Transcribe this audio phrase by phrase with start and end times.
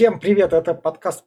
[0.00, 1.26] Всем привет, это подкаст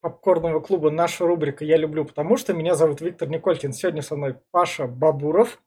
[0.00, 2.52] попкорного клуба «Наша рубрика «Я люблю, потому что».
[2.52, 3.72] Меня зовут Виктор Николькин.
[3.72, 5.62] Сегодня со мной Паша Бабуров.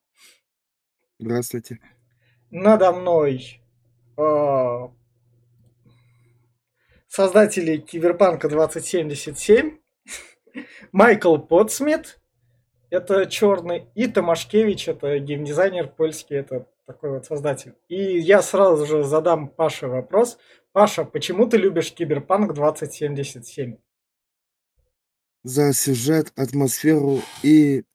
[1.18, 1.80] Здравствуйте.
[2.52, 3.62] Надо мной
[4.18, 4.88] э,
[7.08, 9.78] создатели Киберпанка 2077,
[10.92, 12.20] Майкл Потсмит,
[12.90, 17.76] это черный, и Томашкевич, это геймдизайнер польский, это такой вот создатель.
[17.88, 20.38] И я сразу же задам Паше вопрос.
[20.76, 23.78] Паша, почему ты любишь Киберпанк 2077?
[25.44, 27.86] За сюжет, атмосферу и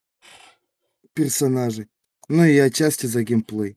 [1.12, 1.88] персонажей.
[2.30, 3.77] Ну и отчасти за геймплей.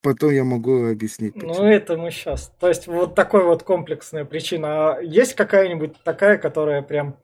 [0.00, 1.34] Потом я могу объяснить.
[1.34, 1.52] Почему.
[1.52, 2.50] Ну, это мы сейчас.
[2.58, 4.94] То есть, вот такой вот комплексная причина.
[4.94, 7.20] А есть какая-нибудь такая, которая прям,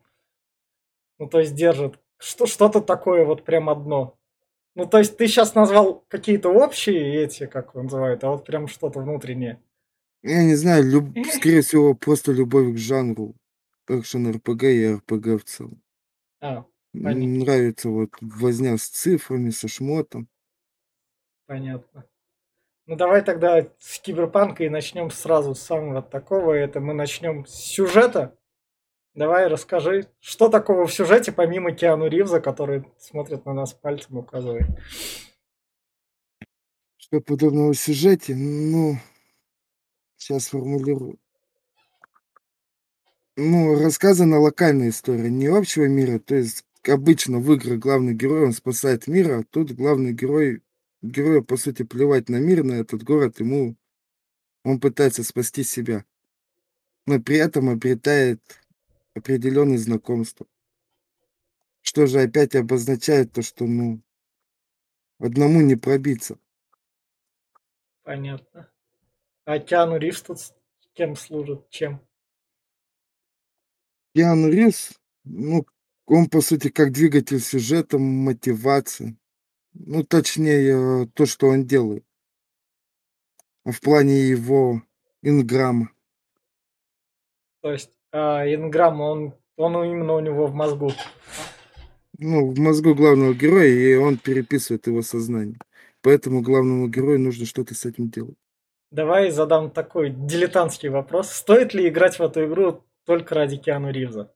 [1.18, 4.18] ну, то есть, держит что, что-то такое вот прям одно?
[4.74, 9.00] Ну, то есть, ты сейчас назвал какие-то общие эти, как называют, а вот прям что-то
[9.00, 9.62] внутреннее.
[10.22, 11.16] Я не знаю, люб...
[11.34, 13.34] скорее всего, просто любовь к жанру
[13.88, 15.82] экшен РПГ и РПГ в целом.
[16.40, 17.44] А, понятно.
[17.44, 20.28] Нравится вот возня с цифрами, со шмотом.
[21.46, 22.06] Понятно.
[22.86, 26.52] Ну давай тогда с киберпанка и начнем сразу с самого такого.
[26.52, 28.36] Это мы начнем с сюжета.
[29.14, 34.66] Давай расскажи, что такого в сюжете, помимо Киану Ривза, который смотрит на нас пальцем указывает.
[36.96, 38.36] Что подобного в сюжете?
[38.36, 38.96] Ну,
[40.20, 41.18] Сейчас сформулирую.
[43.36, 46.18] Ну, рассказана локальная история, не общего мира.
[46.18, 50.62] То есть обычно в играх главный герой, он спасает мир, а тут главный герой,
[51.00, 53.76] герою, по сути, плевать на мир, на этот город, ему
[54.62, 56.04] он пытается спасти себя.
[57.06, 58.42] Но при этом обретает
[59.14, 60.46] определенные знакомства.
[61.80, 64.02] Что же опять обозначает то, что, ну,
[65.18, 66.38] одному не пробиться.
[68.02, 68.70] Понятно.
[69.50, 70.38] А Киану Ривз тут
[70.94, 71.68] кем служит?
[71.70, 72.00] Чем?
[74.14, 74.92] Киану Ривз,
[75.24, 75.66] ну,
[76.06, 79.18] он, по сути, как двигатель сюжета, мотивации.
[79.72, 82.04] Ну, точнее, то, что он делает.
[83.64, 84.82] В плане его
[85.20, 85.90] инграмма.
[87.60, 90.92] То есть, а, инграмма, он, он именно у него в мозгу.
[92.18, 95.58] Ну, в мозгу главного героя, и он переписывает его сознание.
[96.02, 98.38] Поэтому главному герою нужно что-то с этим делать.
[98.90, 101.30] Давай задам такой дилетантский вопрос.
[101.30, 104.32] Стоит ли играть в эту игру только ради Киану Ривза?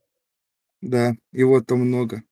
[0.80, 2.22] Да, его там много.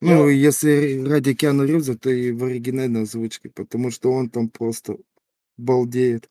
[0.00, 0.34] Ну, Я...
[0.34, 4.98] если ради Киану Ривза, то и в оригинальной озвучке, потому что он там просто
[5.56, 6.28] балдеет.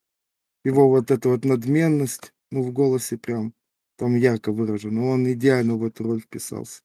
[0.63, 3.53] Его вот эта вот надменность, ну, в голосе прям
[3.97, 5.05] там ярко выражена.
[5.07, 6.81] Он идеально в эту роль вписался.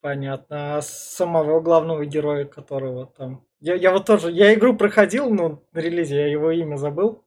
[0.00, 0.76] Понятно.
[0.76, 5.80] А самого главного героя, которого там я, я вот тоже, я игру проходил, но на
[5.80, 7.24] релизе я его имя забыл.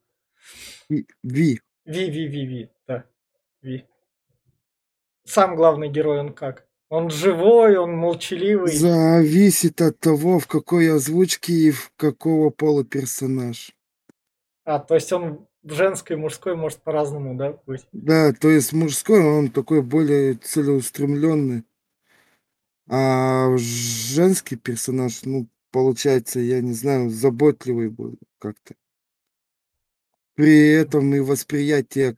[0.88, 1.06] Ви.
[1.24, 3.04] Ви, Ви, Ви, Ви, да.
[3.64, 3.86] Ви.
[5.26, 6.68] Сам главный герой, он как?
[6.90, 8.78] Он живой, он молчаливый.
[8.78, 13.72] Зависит от того, в какой озвучке и в какого пола персонаж.
[14.64, 17.88] А, то есть он в женской и мужской может по-разному, да, быть?
[17.92, 21.64] Да, то есть мужской он такой более целеустремленный.
[22.90, 28.76] А женский персонаж, ну, получается, я не знаю, заботливый был как-то.
[30.36, 32.18] При этом и восприятие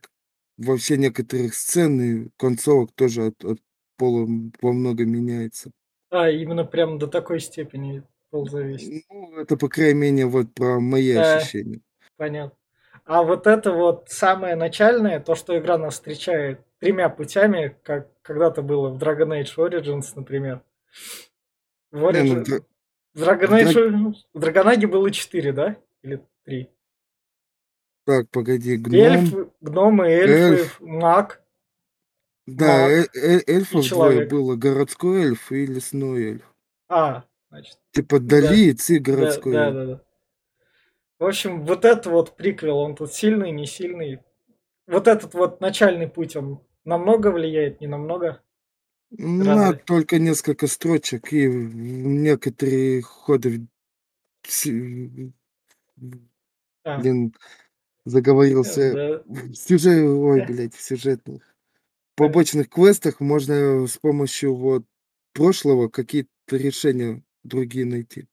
[0.58, 3.58] вообще некоторых сцен и концовок тоже от, от
[3.96, 4.26] пола
[4.60, 5.70] во много меняется.
[6.10, 9.04] А, именно прям до такой степени пол зависит.
[9.10, 11.80] Ну, это, по крайней мере, вот про мои да, ощущения.
[12.16, 12.56] Понятно.
[13.04, 18.62] А вот это вот самое начальное, то, что игра нас встречает тремя путями, как когда-то
[18.62, 20.62] было в Dragon Age Origins, например.
[21.90, 22.22] В Origins...
[22.22, 22.64] Не, ну,
[23.20, 25.76] в Драгонаге было 4, да?
[26.02, 26.70] Или 3?
[28.06, 29.00] Так, погоди, гном...
[29.00, 30.80] Эльф, гномы, эльфы, эльф.
[30.80, 31.42] маг.
[32.46, 36.54] Да, маг э -э эльфов двое было, городской эльф и лесной эльф.
[36.88, 37.78] А, значит.
[37.92, 38.94] Типа долиец да.
[38.94, 39.74] и городской да, эльф.
[39.74, 40.02] Да, да, да.
[41.20, 44.20] В общем, вот это вот приквел, он тут сильный, не сильный.
[44.86, 48.42] Вот этот вот начальный путь, он намного влияет, не намного?
[49.10, 53.66] На только несколько строчек и некоторые ходы
[56.84, 57.34] А, Блин,
[58.04, 58.94] заговорился.
[58.94, 59.22] да.
[59.26, 61.42] В сюжет, ой, блядь, в сюжетных
[62.16, 64.84] побочных квестах можно с помощью вот
[65.32, 68.28] прошлого какие-то решения другие найти.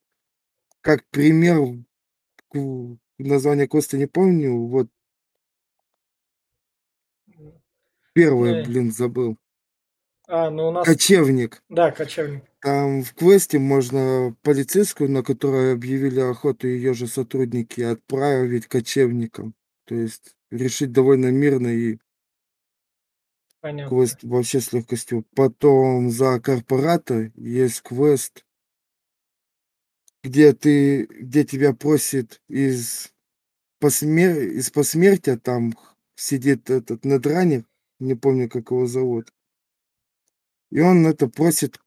[0.82, 1.60] Как пример,
[2.50, 4.90] ку- название квеста не помню, вот
[8.14, 9.38] первое, Ну, блин, забыл.
[10.28, 11.64] А, ну у нас, Кочевник.
[11.70, 12.44] да, кочевник.
[12.62, 19.54] Там в квесте можно полицейскую, на которую объявили охоту ее же сотрудники, отправить кочевникам.
[19.86, 22.00] То есть решить довольно мирно и
[23.62, 23.96] Понятно.
[23.96, 25.26] квест вообще с легкостью.
[25.36, 28.44] Потом за корпората есть квест,
[30.24, 33.14] где ты, где тебя просит из
[33.80, 34.40] посмер...
[34.40, 35.74] из посмертия там
[36.16, 37.64] сидит этот недранер,
[38.00, 39.32] не помню, как его зовут.
[40.72, 41.80] И он это просит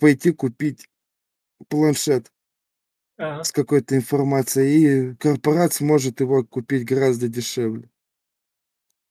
[0.00, 0.88] пойти купить
[1.68, 2.30] планшет
[3.16, 3.42] Ага.
[3.44, 7.90] с какой-то информацией, и корпорат сможет его купить гораздо дешевле.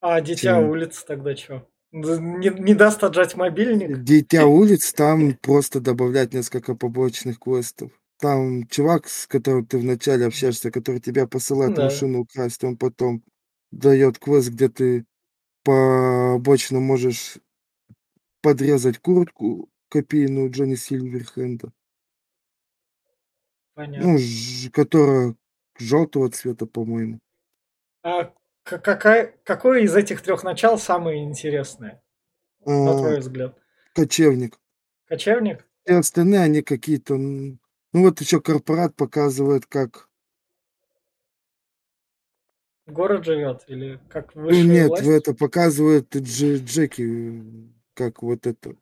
[0.01, 0.69] А Дитя Чем?
[0.69, 1.33] улиц тогда?
[1.91, 4.03] Д- Не, не даст отжать мобильник?
[4.03, 7.91] Дитя улиц, там просто добавлять несколько побочных квестов.
[8.19, 11.85] Там чувак, с которым ты вначале общаешься, который тебя посылает Да.
[11.85, 13.23] машину украсть, он потом
[13.71, 15.05] дает квест, где ты
[15.63, 17.37] побочно можешь
[18.47, 21.73] подрезать куртку копийную Джонни Сильверхенда.
[23.73, 24.13] Понятно.
[24.13, 25.35] Ну, ж- которая
[25.77, 27.19] желтого цвета, по-моему.
[28.03, 28.33] А
[28.63, 32.01] какая, какое из этих трех начал самое интересное,
[32.65, 33.57] на А, твой взгляд?
[33.93, 34.57] кочевник.
[35.07, 35.67] Кочевник?
[35.83, 37.17] Все остальные, они какие-то...
[37.17, 37.57] Ну
[37.93, 40.07] вот еще корпорат показывает, как...
[42.85, 45.05] Город живет или как Ну высшая нет, власть?
[45.05, 48.75] это показывает Дж- Джеки, как вот это...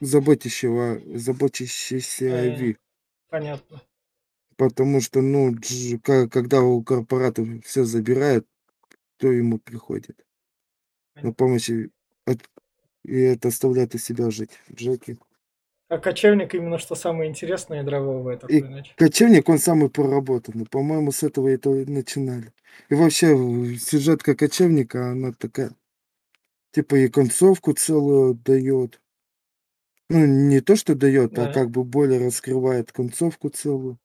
[0.00, 2.76] Заботящего, заботящийся о Ви.
[3.30, 3.80] понятно.
[4.56, 5.54] Потому что, ну,
[6.28, 8.46] когда у корпората все забирают,
[9.16, 10.16] то ему приходит
[11.14, 11.32] на Понятно.
[11.34, 11.90] помощь, и,
[12.26, 12.50] от-
[13.04, 14.50] и это оставляет из себя жить.
[14.72, 15.18] Джеки.
[15.88, 18.92] А кочевник именно что самое интересное и драйвовое такое, И иначе.
[18.96, 20.66] кочевник, он самый проработанный.
[20.66, 22.52] По-моему, с этого это и начинали.
[22.88, 23.36] И вообще,
[23.78, 25.70] сюжетка кочевника, она такая,
[26.72, 29.00] типа и концовку целую дает.
[30.10, 31.52] Ну, не то, что дает, а Да.
[31.52, 33.98] как бы более раскрывает концовку целую.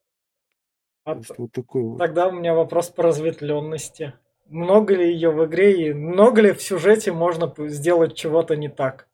[1.05, 1.97] А То вот такой вот.
[1.99, 4.13] тогда у меня вопрос по разветвленности.
[4.47, 9.07] Много ли ее в игре и много ли в сюжете можно сделать чего-то не так?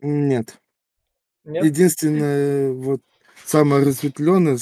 [0.00, 0.58] Нет.
[1.44, 1.64] Нет?
[1.64, 3.02] Единственное, вот
[3.44, 4.58] самое разветвленное,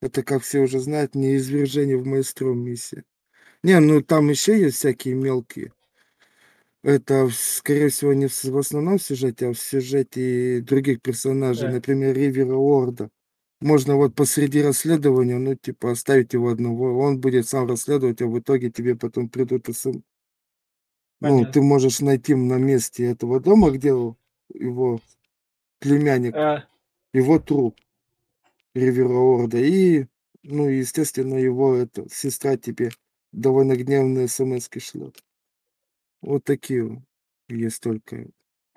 [0.00, 3.04] это, как все уже знают, неизвержение в Маэстром миссии.
[3.62, 5.72] Не, ну там еще есть всякие мелкие.
[6.88, 11.74] Это, скорее всего, не в, основном сюжете, а в сюжете других персонажей, Да.
[11.74, 13.10] например, Ривера Уорда.
[13.60, 18.38] Можно вот посреди расследования, ну, типа, оставить его одного, он будет сам расследовать, а в
[18.38, 19.90] итоге тебе потом придут СМ.
[19.90, 20.00] Ну,
[21.20, 21.62] ты Понятно.
[21.62, 25.00] можешь найти на месте этого дома, где его
[25.80, 26.64] племянник, А,
[27.12, 27.76] его труп
[28.74, 30.06] Ривера Уорда, и,
[30.42, 32.92] ну, естественно, его это, сестра тебе
[33.32, 35.22] довольно гневные смс шлет.
[36.22, 37.02] Вот такие
[37.48, 38.26] есть только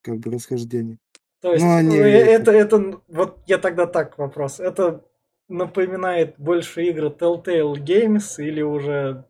[0.01, 0.97] как бы расхождения.
[1.41, 2.51] то есть Ну, они э, это...
[2.51, 4.59] это, вот я тогда так вопрос.
[4.59, 5.05] Это
[5.47, 9.25] напоминает больше игры Telltale Games или уже,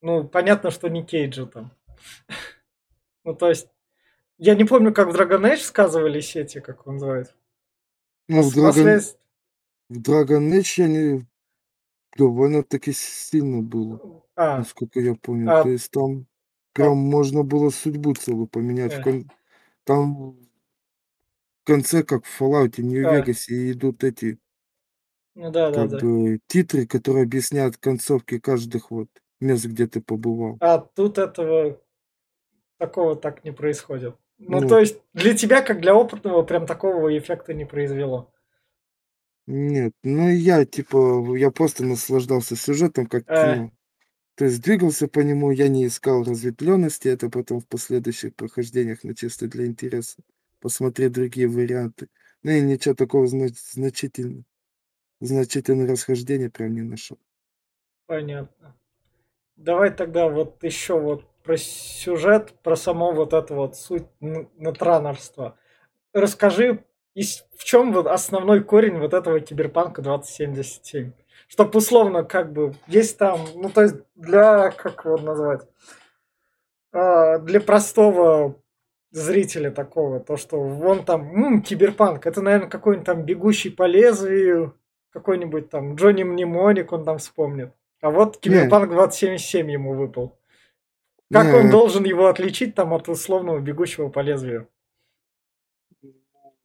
[0.00, 1.72] ну, понятно, что не Кейджа там.
[3.26, 3.68] Ну, то есть,
[4.36, 7.32] я не помню, как в Dragon Age сказывались эти, как он называется.
[8.28, 9.16] Ну, в Dragon, послед-
[9.88, 11.26] в Dragon Age не
[12.18, 15.14] довольно-таки сильно было, А, насколько я.
[15.14, 16.26] То а, есть там
[16.74, 18.94] прям можно было судьбу целую поменять.
[18.94, 19.32] В э, кон...
[19.84, 20.32] Там
[21.64, 24.38] в конце, как в Fallout, а, Нью-Вегасе, идут эти
[25.34, 25.98] ну да, да, как да.
[25.98, 29.08] бы титры, которые объясняют концовки каждых вот
[29.40, 30.60] мест, где ты побывал.
[30.60, 31.80] А тут этого
[32.78, 34.16] такого так не происходит.
[34.38, 38.32] Ну, то Ну, есть, для тебя, как для опытного, прям такого эффекта не произвело.
[39.46, 43.72] нет, ну я типа, я просто наслаждался сюжетом как Э, кино.
[44.36, 49.14] То есть двигался по нему, я не искал разветвленности, это потом в последующих прохождениях, на
[49.14, 50.22] чисто для интереса,
[50.60, 52.08] посмотреть другие варианты.
[52.42, 54.44] Ну и ничего такого зна- значительного,
[55.20, 57.18] значительного расхождения прям не нашел.
[58.06, 58.76] понятно.
[59.56, 65.58] Давай тогда вот еще вот про сюжет, про само вот это вот суть натранерства.
[66.12, 71.12] Расскажи, в чем вот основной корень вот этого киберпанка 2077?
[71.48, 75.62] Чтоб условно как бы есть там, ну то есть для, как его назвать,
[76.92, 78.60] А, для простого
[79.10, 84.74] зрителя такого, то что вон там, м, киберпанк, это, наверное, какой-нибудь там бегущий по лезвию,
[85.10, 87.72] какой-нибудь там Джонни Мнемоник он там вспомнит.
[88.00, 90.36] А вот Киберпанк 2077 ему выпал.
[91.32, 94.68] Как он не, должен его отличить там от условного бегущего по лезвию?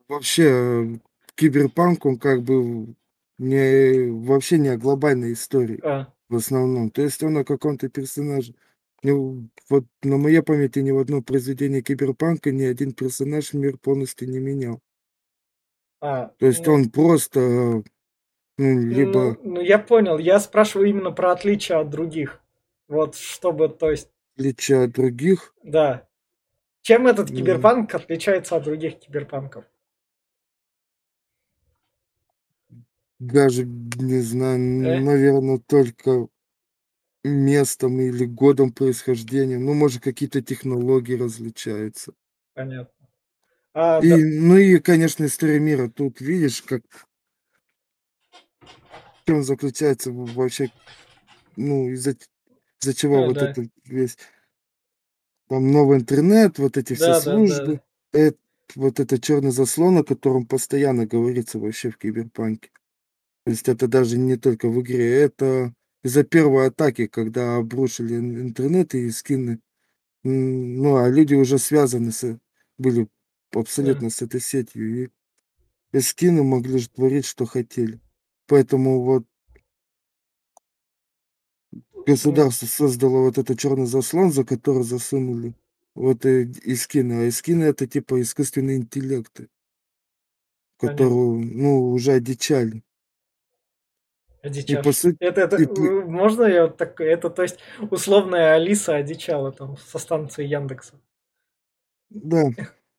[0.09, 0.85] вообще э,
[1.35, 2.87] киберпанк, он как бы
[3.39, 6.91] не, вообще не о глобальной истории А, в основном.
[6.91, 8.53] То есть он о каком-то персонаже.
[9.01, 14.29] Ну, вот на моей памяти ни в одном произведении киберпанка ни один персонаж мир полностью
[14.29, 14.81] не менял.
[16.01, 17.83] а, То есть ну, он просто, э,
[18.57, 19.37] ну, либо...
[19.43, 20.17] ну, ну, я понял.
[20.17, 22.41] Я спрашиваю именно про отличие от других.
[22.87, 26.07] Вот чтобы, то есть, Отличие от других, да.
[26.81, 29.65] Чем этот м, киберпанк отличается от других киберпанков?
[33.19, 34.99] Даже не знаю, Э?
[35.01, 36.27] наверное, только
[37.23, 39.57] местом или годом происхождения.
[39.59, 42.13] Ну, может, какие-то технологии различаются.
[42.53, 43.07] Понятно.
[43.73, 45.89] А, И, да, ну и, конечно, история мира.
[45.89, 47.05] Тут видишь, как в
[49.27, 50.71] чем заключается в- вообще,
[51.55, 52.15] ну, из-за
[52.81, 54.17] из-за чего э, вот да, это весь
[55.49, 57.81] там новый интернет, вот эти все да, да, да, службы,
[58.75, 62.69] вот это черный заслон, о котором постоянно говорится вообще в киберпанке.
[63.49, 68.39] То есть это даже не только в игре, это из-за первой атаки, когда обрушили ин-
[68.39, 69.59] интернет и скины.
[70.23, 72.39] Ну, а люди уже связаны с,
[72.77, 73.07] были
[73.51, 75.05] абсолютно с этой сетью.
[75.05, 75.09] И,
[75.97, 77.99] и скины могли же творить, что хотели.
[78.45, 79.25] Поэтому вот
[82.05, 85.55] государство создало вот этот черный заслон, за который засунули
[85.95, 87.13] вот и, и скины.
[87.13, 89.49] А и скины это типа искусственные интеллекты,
[90.77, 91.03] понятно.
[91.03, 92.83] которые, ну, уже одичали.
[94.43, 94.93] И Одичавший.
[94.93, 99.51] сути, Это, это, и э, можно я вот так, это, то есть, условная Алиса одичала
[99.51, 100.99] там со станции Яндекса.
[102.09, 102.43] да,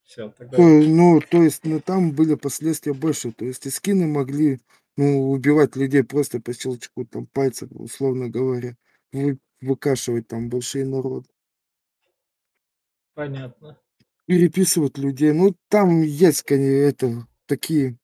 [0.02, 3.32] Все, То, тогда, ну, то есть, ну, там были последствия больше.
[3.32, 4.61] То есть, и скины могли,
[4.97, 8.76] ну, убивать людей просто по щелчку там пальцев, условно говоря,
[9.12, 11.28] вы, выкашивать там большие народы,
[13.14, 13.78] понятно.
[14.26, 15.32] переписывать людей.
[15.32, 17.97] Ну, там есть, конечно, это, такие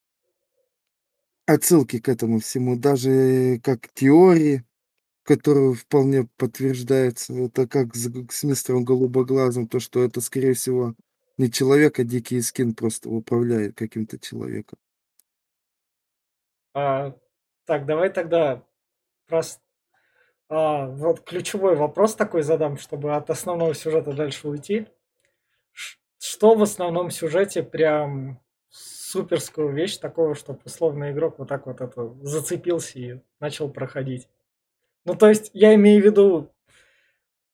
[1.47, 4.65] отсылки к этому всему, даже как теории,
[5.23, 7.35] которые вполне подтверждаются.
[7.35, 10.95] Это как с, с мистером Голубоглазым, то, что это, скорее всего,
[11.39, 14.79] не человек, а дикий скин просто управляет каким-то человеком.
[16.75, 17.17] А,
[17.65, 18.63] так, давай тогда
[19.29, 19.59] прос-
[20.49, 24.87] а, вот ключевой вопрос такой задам, чтобы от основного сюжета дальше уйти.
[26.19, 28.41] Что в основном сюжете прям
[29.07, 34.29] суперскую вещь такого, чтобы условный игрок вот так вот это зацепился и начал проходить?
[35.05, 36.53] Ну, то есть, я имею в виду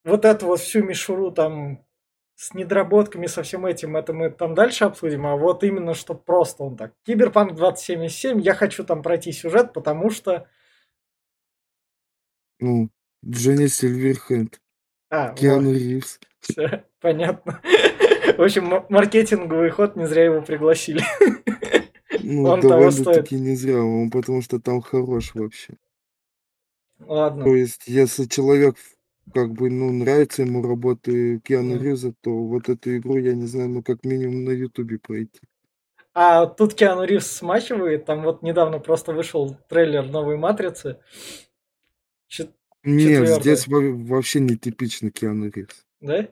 [0.03, 1.85] вот эту вот всю мишуру там
[2.35, 6.63] с недоработками, со всем этим, это мы там дальше обсудим, а вот именно, что просто
[6.63, 6.93] он так.
[7.03, 10.49] Киберпанк 2077, я хочу там пройти сюжет, потому что...
[12.59, 12.89] Ну,
[13.25, 14.59] Джонни Сильверхенд,
[15.09, 16.19] А, Киану Ривз.
[16.39, 17.61] все, понятно.
[18.37, 21.01] В общем, маркетинговый ход, не зря его пригласили.
[22.21, 23.31] Ну, Он того стоит.
[23.31, 25.73] не зря, он, потому что там хорош вообще.
[26.99, 28.75] Ладно, То есть, если человек
[29.33, 31.77] как бы, ну, нравится ему работы Киану.
[31.81, 35.39] Ривза, то вот эту игру, я не знаю, ну, как минимум на Ютубе пройти.
[36.13, 40.97] А тут Киану Ривз смахивает, там вот недавно просто вышел трейлер новой Матрицы.
[42.27, 43.91] Чет- Нет, здесь Четвёртая.
[43.91, 45.85] во- вообще не типично Киану Ривз.
[46.01, 46.27] Да?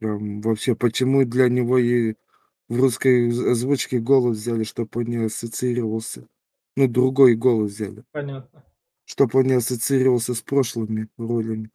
[0.00, 2.14] Прям вообще, почему для него и
[2.68, 6.26] в русской оз- озвучке голос взяли, чтобы он не ассоциировался.
[6.76, 8.64] Ну, другой голос взяли, Понятно.
[9.04, 11.70] чтобы он не ассоциировался с прошлыми ролями.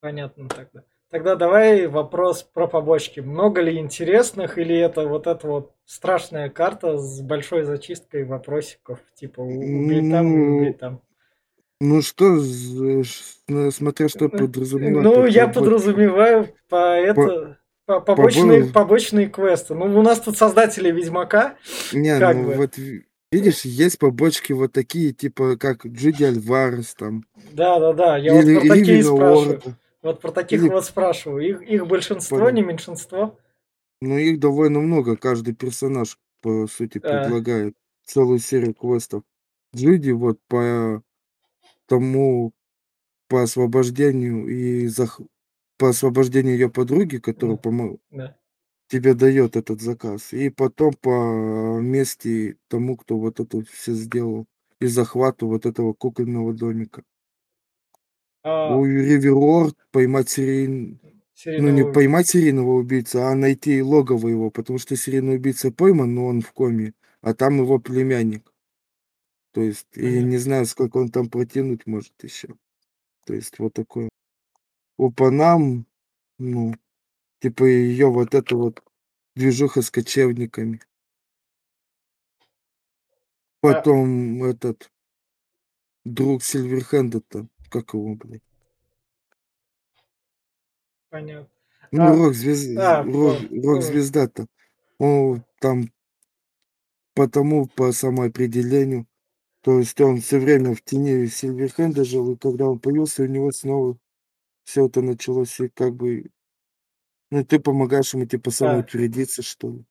[0.00, 0.84] Понятно тогда.
[1.08, 3.20] Тогда давай вопрос про побочки.
[3.20, 9.40] Много ли интересных или это вот эта вот страшная карта с большой зачисткой вопросиков, типа
[9.40, 11.02] убей там убей Ну, там.
[11.80, 15.62] Ну что, з- ш- ну, смотря что подразумевать Ну, под я побочкой.
[15.62, 19.74] подразумеваю по это по- побочные, побо- побочные квесты.
[19.74, 21.56] Ну, у нас тут создатели Ведьмака,
[21.92, 22.54] Не, как ну бы.
[22.54, 28.44] вот ви- видишь, есть побочки вот такие, типа как Джуди Альварес там, Да-да-да, я вот
[28.44, 29.48] или про такие Ривера спрашиваю.
[29.56, 29.76] Уорда.
[30.02, 31.48] Вот про таких Или, вот спрашиваю.
[31.48, 33.36] Их, их большинство, не меньшинство?
[34.00, 39.22] Ну, их довольно много, каждый персонаж, по сути, А, предлагает целую серию квестов.
[39.74, 41.02] Джуди вот по
[41.86, 42.52] тому,
[43.28, 45.20] по освобождению и зах...
[45.78, 48.36] по освобождению ее подруги, которая м, помо- да.
[48.88, 54.46] тебе дает этот заказ, и потом по мести тому, кто вот это все сделал,
[54.80, 57.02] и захвату вот этого кукольного домика.
[58.42, 61.00] А, У Риверорд поймать серийн...
[61.02, 66.14] Ну, серийного не поймать серийного убийцу, а найти логово его, потому что серийный убийца пойман,
[66.14, 68.52] но он в коме, а там его племянник.
[69.56, 70.28] То есть, и Понятно.
[70.28, 72.48] не знаю, сколько он там протянуть может еще.
[73.24, 74.10] То есть, вот такое.
[74.98, 75.86] У Панам,
[76.38, 76.74] ну,
[77.40, 78.84] типа ее вот это вот
[79.34, 80.82] движуха с кочевниками.
[80.82, 80.84] А,
[83.62, 84.92] Потом этот
[86.04, 88.42] друг Сильверхенда-то, как его, блядь?
[91.08, 91.48] понятно.
[91.92, 94.48] Ну, А, рок-звезда, а, рок, по- э, рок-звезда-то.
[94.98, 95.90] Он там
[97.14, 99.06] потому по самоопределению
[99.66, 103.50] То есть он все время в тени Сильверхенда жил, и когда он появился, у него
[103.50, 103.98] снова
[104.64, 106.30] все это началось, и как бы,
[107.30, 109.84] ну, ты помогаешь ему, типа, самоутвердиться, что ли.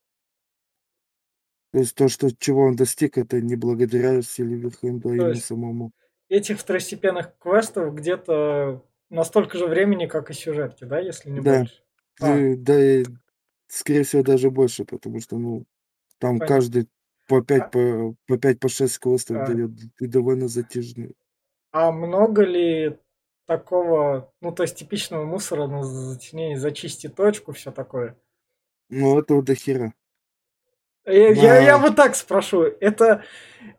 [1.74, 5.46] То есть то, что чего он достиг, это не благодаря Сильверхенду, а то ему есть
[5.46, 5.91] самому.
[6.29, 11.84] этих второстепенных квестов где-то настолько же времени, как и сюжетки, да, если не Да, больше?
[12.22, 13.05] А, ты да и,
[13.67, 15.65] скорее всего, даже больше, потому что, ну,
[16.20, 16.48] там понятно.
[16.48, 16.89] каждый
[17.27, 21.13] по 5 А, по по 5, по 6 квестов а, даёт, и довольно затяжные.
[21.72, 22.98] а много ли
[23.48, 28.15] такого, ну, то есть типичного мусора на затенение, зачисти точку, все такое?
[28.89, 29.94] Ну, этого до хера.
[31.05, 33.24] Я, я, я На вот так спрошу, это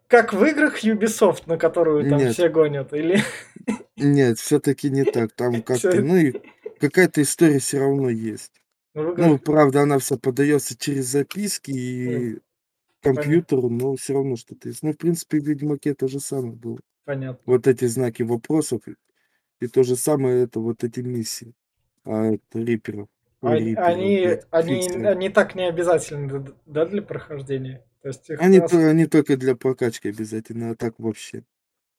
[0.06, 3.20] как в играх Ubisoft, на которую там нет, все гонят, или
[3.96, 5.32] нет, всё-таки не так.
[5.32, 6.34] Там как-то, все ну, и
[6.78, 8.52] какая-то история всё равно есть.
[8.94, 9.14] играх?
[9.16, 12.38] Ну, правда, она вся подаётся через записки и
[13.14, 14.82] компьютеру, но всё равно что-то есть.
[14.82, 16.78] Ну, в принципе, в "Ведьмаке" то же самое было.
[17.04, 17.40] понятно.
[17.46, 18.94] Вот эти знаки вопросов и
[19.60, 21.54] и то же самое это вот эти миссии,
[22.04, 23.08] а, это риперов.
[23.42, 27.84] Ой, Они, риперов, они, блядь, они, они так не обязательны, да, для прохождения?
[28.02, 31.44] То есть их Они то ос- они только для прокачки обязательно, а так вообще.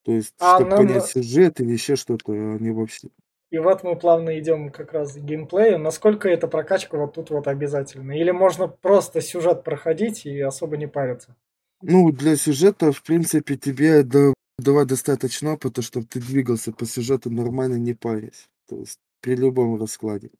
[0.04, 3.10] То есть, А, чтобы на, понять на- сюжет или еще что-то, они вообще
[3.50, 5.80] и вот мы плавно идем как раз к геймплею.
[5.80, 8.12] Насколько эта прокачка вот тут вот обязательна?
[8.12, 11.36] Или можно просто сюжет проходить и особо не париться?
[11.82, 17.30] Ну, для сюжета, в принципе, тебе да давать достаточно опыта, чтобы ты двигался по сюжету
[17.30, 18.50] нормально, не парясь.
[18.68, 20.32] То есть при любом раскладе.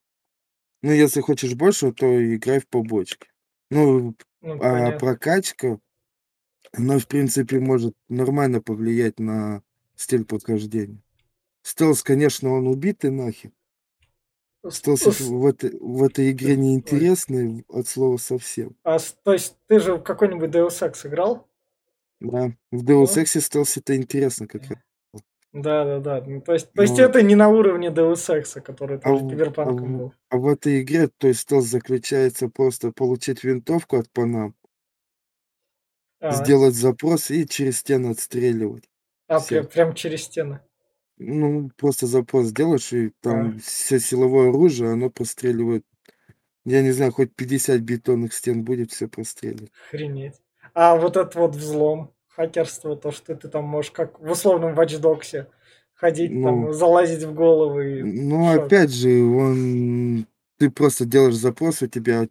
[0.82, 3.28] Ну, если хочешь больше, то играй в побочки.
[3.70, 5.00] Ну, Ну, а понятно.
[5.00, 5.80] прокачка,
[6.74, 9.64] она, в принципе, может нормально повлиять на
[9.96, 11.02] стиль прохождения.
[11.68, 13.52] Стелс, конечно, он убитый нахер.
[14.70, 18.78] Стелс в этой в этой игре неинтересный от слова совсем.
[18.86, 21.50] А, то есть ты же в какой-нибудь Deus Ex играл?
[22.22, 24.80] Да, в Deus Ну, Ex стелс это интересно как раз.
[25.52, 26.24] да, да, да.
[26.26, 29.16] Ну, то есть, то есть Но это не на уровне Deus Ex, который А в
[29.26, 30.14] а киберпанком в был.
[30.30, 34.56] а в этой игре, то есть стелс заключается просто получить винтовку от панам,
[36.20, 38.90] А, сделать запрос и через стену отстреливать
[39.28, 40.60] а прям, прям через стены.
[41.20, 45.84] Ну, просто запрос делаешь, и там всё силовое оружие, оно простреливает,
[46.66, 49.72] я не знаю, хоть 50 бетонных стен будет, всё простреливает.
[49.88, 50.42] охренеть.
[50.74, 55.00] А вот этот вот взлом, хакерство, то, что ты там можешь как в условном Watch
[55.00, 55.48] Dogs'е
[55.94, 58.72] ходить, Ну там, залазить в головы и ну, шо?
[58.72, 60.28] опять же, он
[60.58, 62.28] ты просто делаешь запрос, у тебя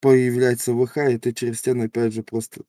[0.00, 2.62] появляется ВХ, и ты через стену опять же просто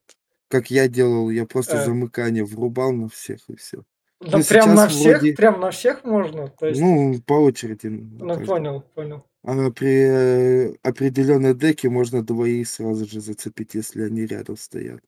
[0.49, 3.83] как я делал, я просто Э, замыкание врубал на всех и всё.
[4.25, 6.47] Да Ну, прям на всех, вроде, прям на всех можно?
[6.47, 9.23] То есть, ну, по очереди ну понял, понял.
[9.43, 15.01] А при определенной деке можно двоих сразу же зацепить, если они рядом стоят.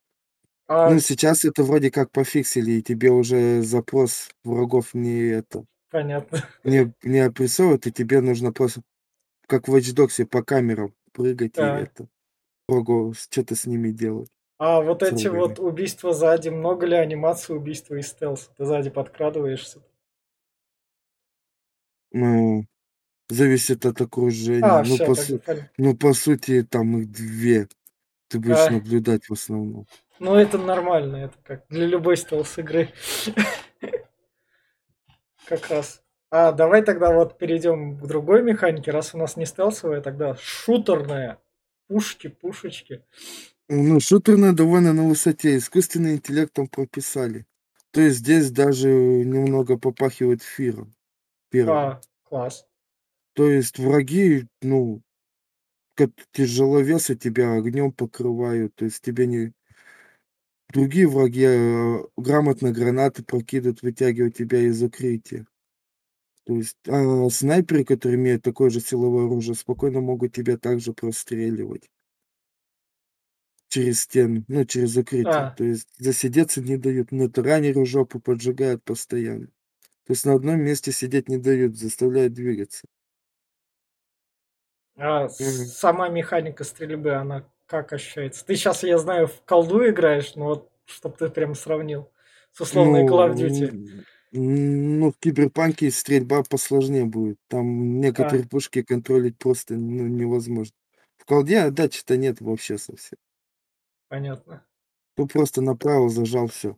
[0.67, 6.43] А, Ну, сейчас это вроде как пофиксили, и тебе уже запрос врагов не это, понятно.
[6.63, 8.81] не не опрессовывает, и тебе нужно просто,
[9.47, 12.07] как в Watch Dogs'е, по камерам прыгать и А, это,
[12.67, 17.53] врагов что-то с ними делать, а вот с эти вот убийства сзади, много ли анимации
[17.53, 18.49] убийства из стелса?
[18.57, 19.81] Ты сзади подкрадываешься.
[22.11, 22.65] Ну,
[23.29, 24.63] зависит от окружения.
[24.63, 25.41] А, Ну, все, по су
[25.77, 27.67] ну, по сути, там их 2.
[28.29, 29.85] Ты будешь А, наблюдать в основном.
[30.19, 32.89] ну это нормально, это как для любой стелс игры.
[35.47, 36.01] Как раз.
[36.31, 41.37] А давай тогда вот перейдем к другой механике, раз у нас не стелсовая, тогда шутерная.
[41.87, 43.03] Пушки, пушечки.
[43.67, 45.57] Ну, шутерная довольно на высоте.
[45.57, 47.45] Искусственный интеллект там прописали.
[47.91, 50.93] То есть здесь даже немного попахивает фиром
[51.49, 51.77] первым.
[51.77, 52.65] А, класс.
[53.33, 55.01] То есть враги, ну,
[55.95, 58.75] как тяжеловесы тебя огнем покрывают.
[58.75, 59.53] То есть тебе не
[60.69, 65.47] другие враги э, грамотно гранаты прокидывают, вытягивают тебя из укрытия.
[66.45, 71.89] То есть, а снайперы, которые имеют такое же силовое оружие, спокойно могут тебя также простреливать
[73.75, 75.47] через стену, ну, через укрытие.
[75.47, 79.47] А, То есть засидеться не дают, на таранеру жопу поджигают постоянно.
[80.05, 82.87] То есть на одном месте сидеть не дают, заставляют двигаться.
[84.97, 85.75] а Мгм.
[85.75, 88.45] сама механика стрельбы, она как ощущается?
[88.45, 92.11] Ты сейчас, я знаю, в колду играешь, но вот чтоб ты прям сравнил
[92.51, 93.75] с условной Call of Ну, Duty.
[94.31, 97.37] ну, в Киберпанке стрельба посложнее будет.
[97.47, 100.75] Там А, некоторые пушки контролить просто, ну, невозможно.
[101.17, 103.17] В колде отдачи-то нет вообще совсем.
[104.15, 104.65] Понятно.
[105.15, 106.77] Тут просто направо зажал, всё.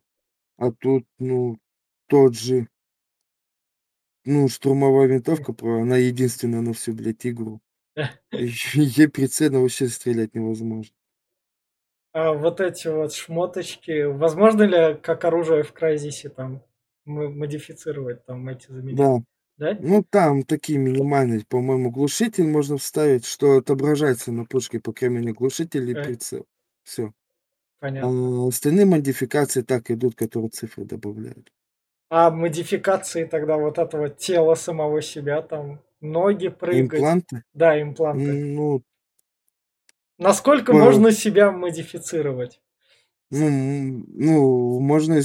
[0.58, 1.58] А тут, ну,
[2.08, 2.68] тот же,
[4.24, 7.60] ну, штурмовая винтовка, про она единственная на всю, блядь, игру.
[8.32, 10.94] Ей прицельно вообще стрелять невозможно.
[12.12, 16.62] А вот эти вот шмоточки, возможно ли как оружие в Крайзисе там
[17.04, 18.96] модифицировать, там эти заменить?
[18.96, 19.18] Да.
[19.56, 19.78] Да?
[19.80, 25.32] Ну, там такие минимальные, по-моему, глушитель можно вставить, что отображается на пушке, по крайней мере,
[25.34, 26.04] глушитель и Э.
[26.04, 26.46] прицел.
[26.84, 27.12] Все.
[27.80, 28.44] Понятно.
[28.44, 31.52] А остальные модификации так идут, которые цифры добавляют.
[32.10, 37.00] А модификации тогда вот этого тела самого себя, там ноги прыгать.
[37.00, 37.42] Импланты?
[37.54, 38.32] Да, импланты.
[38.32, 38.82] Ну,
[40.18, 42.60] Насколько По- можно себя модифицировать?
[43.30, 45.20] ну, ну, можно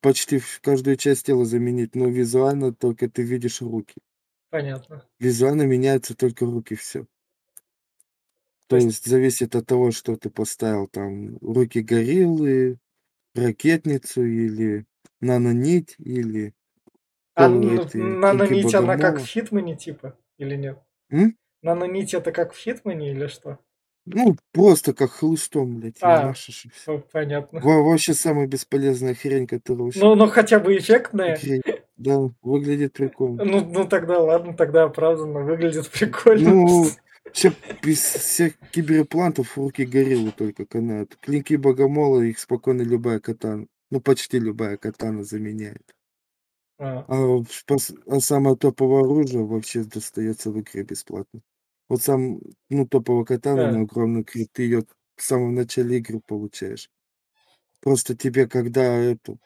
[0.00, 3.94] почти в каждую часть тела заменить, но визуально только ты видишь руки.
[4.48, 5.04] Понятно.
[5.18, 7.06] Визуально меняются только руки, все.
[8.80, 12.78] То есть- зависит от того, что ты поставил там руки гориллы,
[13.34, 14.84] ракетницу или
[15.20, 16.54] нанонить, или
[17.34, 19.18] А Кол- н- эти нанонить она как богомола.
[19.24, 20.78] в Хитмане типа или нет?
[21.10, 21.36] М?
[21.62, 23.58] Нанонить это как в Хитмане или что?
[24.04, 26.22] Ну, просто как хлыстом, блядь, А.
[26.24, 26.94] ебашишь и всё.
[26.96, 27.60] О, Понятно.
[27.60, 31.36] Во- Вообще самая бесполезная хрень, которая вообще Ну, ну хотя бы эффектная.
[31.36, 31.62] хрень.
[31.96, 33.44] Да, выглядит прикольно.
[33.44, 36.50] Ну, ну тогда ладно, тогда оправданно, выглядит прикольно.
[36.50, 36.86] Ну,
[37.32, 41.16] все, из всех киберплантов руки гориллы только канают.
[41.20, 45.94] Клинки богомола их спокойно любая катана, ну почти любая катана заменяет.
[46.78, 47.48] А, А, в
[48.06, 51.40] а самое топовое оружие вообще достается в игре бесплатно.
[51.88, 53.68] Вот сам, ну, топовая катана Да.
[53.68, 54.84] на огромный крит, ты ее
[55.16, 56.90] в самом начале игры получаешь.
[57.80, 59.40] Просто тебе, когда эту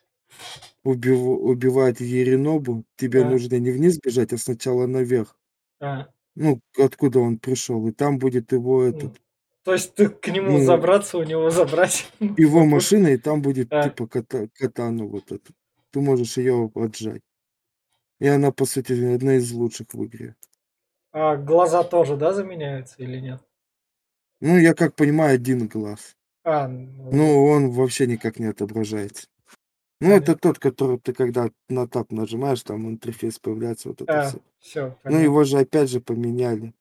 [0.85, 3.31] убив- убивает Еринобу, тебе Да.
[3.31, 5.39] нужно не вниз бежать, а сначала наверх.
[5.81, 6.16] а.
[6.37, 9.21] Ну, откуда он пришел, и там будет его этот,
[9.65, 12.13] То есть ты к нему Ну, забраться, у него забрать.
[12.21, 13.83] его машина, и там будет Да.
[13.89, 15.53] типа ката- катана вот эта.
[15.91, 17.23] Ты можешь ее отжать.
[18.21, 20.37] И она, по сути, одна из лучших в игре.
[21.13, 23.41] А глаза тоже, да, заменяются или нет?
[24.41, 26.17] Ну, я как понимаю, один глаз.
[26.45, 29.27] А, ну, Ну, он вообще никак не отображается.
[30.01, 30.33] Ну, Понятно.
[30.33, 34.41] это тот, который ты когда на тап нажимаешь, там интерфейс появляется, вот это а, все.
[34.59, 36.75] все, Ну, его же опять же поменяли.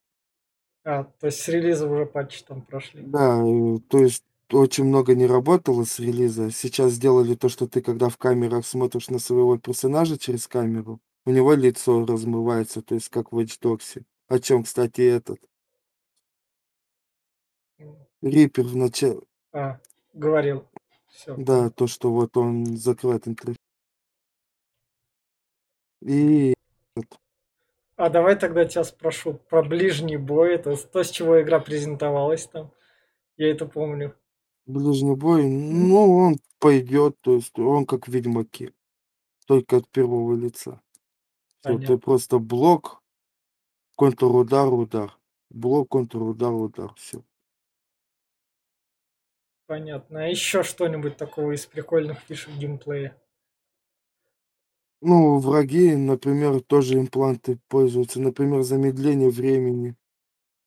[0.83, 3.03] А, то есть с релиза уже патчи там прошли.
[3.03, 6.51] Да, э, то есть очень много не работало с релиза.
[6.51, 11.31] Сейчас сделали то, что ты когда в камерах смотришь на своего персонажа через камеру, у
[11.31, 14.03] него лицо размывается, то есть как в Watch Dogs.
[14.27, 15.39] О чем, кстати, этот
[18.21, 19.21] Риппер в начале,
[19.53, 19.79] А,
[20.13, 20.65] говорил.
[21.15, 21.35] Все.
[21.37, 23.57] да, то, что вот он закрывает интерфейс.
[26.01, 26.53] И
[27.95, 30.55] А давай тогда тебя спрошу про ближний бой.
[30.55, 32.71] Это то, с чего игра презентовалась там.
[33.37, 34.13] Я это помню.
[34.65, 38.73] ближний бой, ну, он пойдет, то есть он как в Ведьмаке,
[39.45, 40.81] только от первого лица.
[41.61, 41.97] Всё, ты Понятно.
[41.99, 43.01] просто блок,
[43.97, 45.17] контрудар, удар.
[45.49, 46.93] Блок, контрудар, удар.
[46.95, 47.23] Все.
[49.67, 50.23] Понятно.
[50.23, 53.15] А еще что-нибудь такого из прикольных фишек геймплея?
[55.01, 58.19] Ну, враги, например, тоже импланты пользуются.
[58.21, 59.95] Например, замедление времени.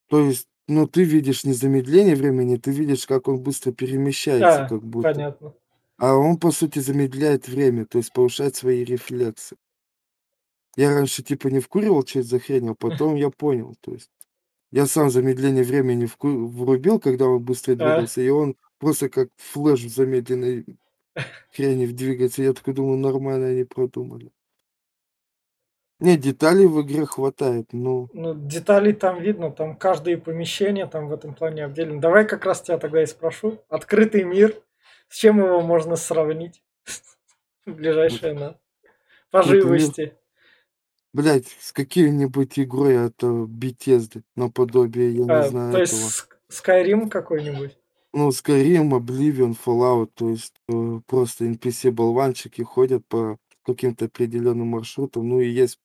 [0.08, 4.68] То есть, ну, ты видишь не замедление времени, ты видишь, как он быстро перемещается, А,
[4.68, 5.08] как будто.
[5.12, 5.54] понятно.
[5.98, 9.56] А он, по сути, замедляет время, то есть повышает свои рефлексы.
[10.76, 14.10] Я раньше, типа, не вкуривал, что это за хрень, а потом я понял, то есть.
[14.72, 17.76] Я сам замедление времени вку- врубил, когда он быстро А.
[17.76, 20.64] двигался, и он просто как флеш в замедленной
[21.54, 22.42] хрени двигается.
[22.42, 24.30] Я такой думаю, нормально они продумали.
[26.00, 31.12] Не, деталей в игре хватает, ну, Ну, деталей там видно, там каждое помещение там в
[31.12, 32.00] этом плане отдельно.
[32.00, 33.64] Давай как раз тебя тогда и спрошу.
[33.68, 34.54] Открытый мир,
[35.08, 36.62] с чем его можно сравнить?
[37.66, 38.58] Ближайшее на
[39.30, 40.16] по живости.
[41.12, 46.08] блядь, с какой-нибудь игрой это Bethesda, наподобие, я не А, знаю, то есть этого.
[46.08, 47.76] Ск- Skyrim какой-нибудь?
[48.18, 55.40] Ну, Skyrim, Oblivion, Fallout, то есть э, просто NPC-болванчики ходят по каким-то определенным маршрутам, ну
[55.40, 55.78] и есть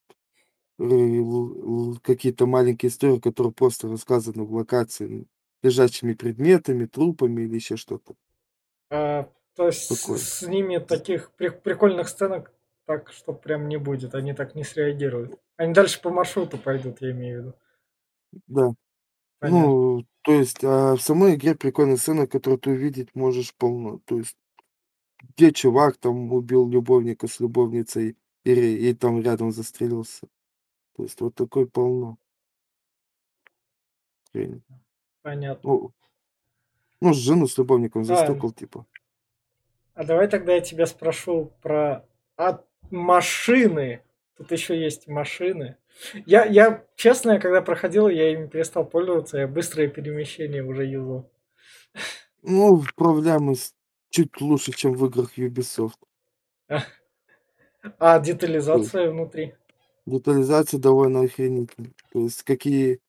[0.79, 5.25] э, какие-то маленькие истории, которые просто рассказаны в локации ну,
[5.61, 8.15] лежачими предметами, трупами или еще что-то.
[8.89, 10.17] А, то есть с- Такое.
[10.17, 12.51] с ними таких при- прикольных сценок
[12.87, 14.15] так, что прям не будет.
[14.15, 15.39] Они так не среагируют.
[15.55, 17.53] Они дальше по маршруту пойдут, я имею в виду.
[18.47, 18.73] Да.
[19.43, 19.67] Понятно.
[19.67, 23.99] Ну, то есть а в самой игре прикольная сцена, которую ты увидеть можешь полно.
[24.05, 24.37] То есть,
[25.35, 30.27] где чувак там убил любовника с любовницей и, ре- и там рядом застрелился.
[30.95, 32.17] То есть вот такой полно.
[34.31, 34.61] хрени.
[35.21, 35.69] Понятно.
[35.69, 35.91] Ну,
[37.01, 38.05] ну, жену с любовником А.
[38.05, 38.85] застукал, типа.
[39.93, 42.05] А давай тогда я тебя спрошу про
[42.37, 44.01] от машины.
[44.37, 45.77] Тут еще есть машины.
[46.25, 51.29] Я, я, честно, когда проходил, я ими перестал пользоваться, я быстрое перемещение уже юзал.
[52.41, 52.83] Ну,
[53.55, 53.73] с
[54.09, 55.97] чуть лучше, чем в играх Ubisoft.
[57.99, 59.53] А есть детализация внутри?
[60.05, 61.93] детализация довольно охренительная.
[62.11, 62.99] То есть какие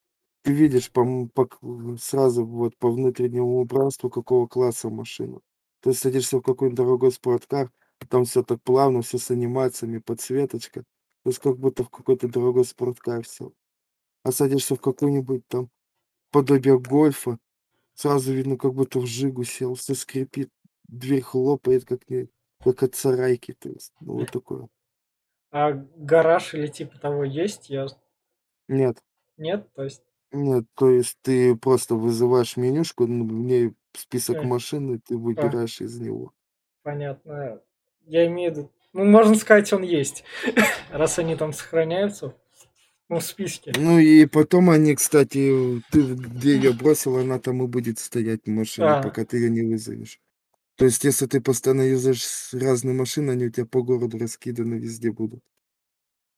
[0.42, 1.48] ты видишь по, по
[1.98, 5.40] сразу вот по внутреннему убранству, какого класса машина.
[5.80, 7.70] Ты садишься в какой-нибудь дорогой спорткар,
[8.08, 10.84] там все так плавно, все с анимациями, подсветочка.
[11.24, 13.52] То есть как будто в какой-то дорогой спорткар все.
[14.22, 15.70] А садишься в какой-нибудь там
[16.30, 17.38] подобие гольфа,
[17.94, 20.50] сразу видно, как будто в жигу сел, все скрипит,
[20.86, 22.28] дверь хлопает, как, не,
[22.62, 23.54] как от сарайки.
[23.54, 24.68] То есть, ну вот такое.
[25.50, 27.70] А гараж или типа того есть?
[27.70, 27.86] Я...
[28.68, 29.02] Нет,
[29.38, 29.72] Нет?
[29.74, 30.02] То есть...
[30.30, 35.14] нет, то есть ты просто вызываешь менюшку, ну, в ней список э, машин, и ты
[35.14, 36.32] а, выбираешь из него.
[36.82, 37.62] понятно.
[38.02, 38.70] Я имею в виду...
[38.94, 40.24] Ну, можно сказать, он есть.
[40.90, 42.34] Раз они там сохраняются.
[43.08, 43.72] Ну, в списке.
[43.76, 49.00] Ну и потом они, кстати, ты где ее бросил, она там и будет стоять машина,
[49.00, 50.20] А, пока ты ее не вызовешь.
[50.76, 55.12] То есть, если ты постоянно юзаешь разные машины, они у тебя по городу раскиданы везде
[55.12, 55.42] будут.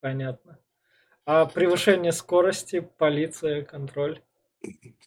[0.01, 0.59] понятно.
[1.25, 4.23] А превышение скорости, полиция, контроль.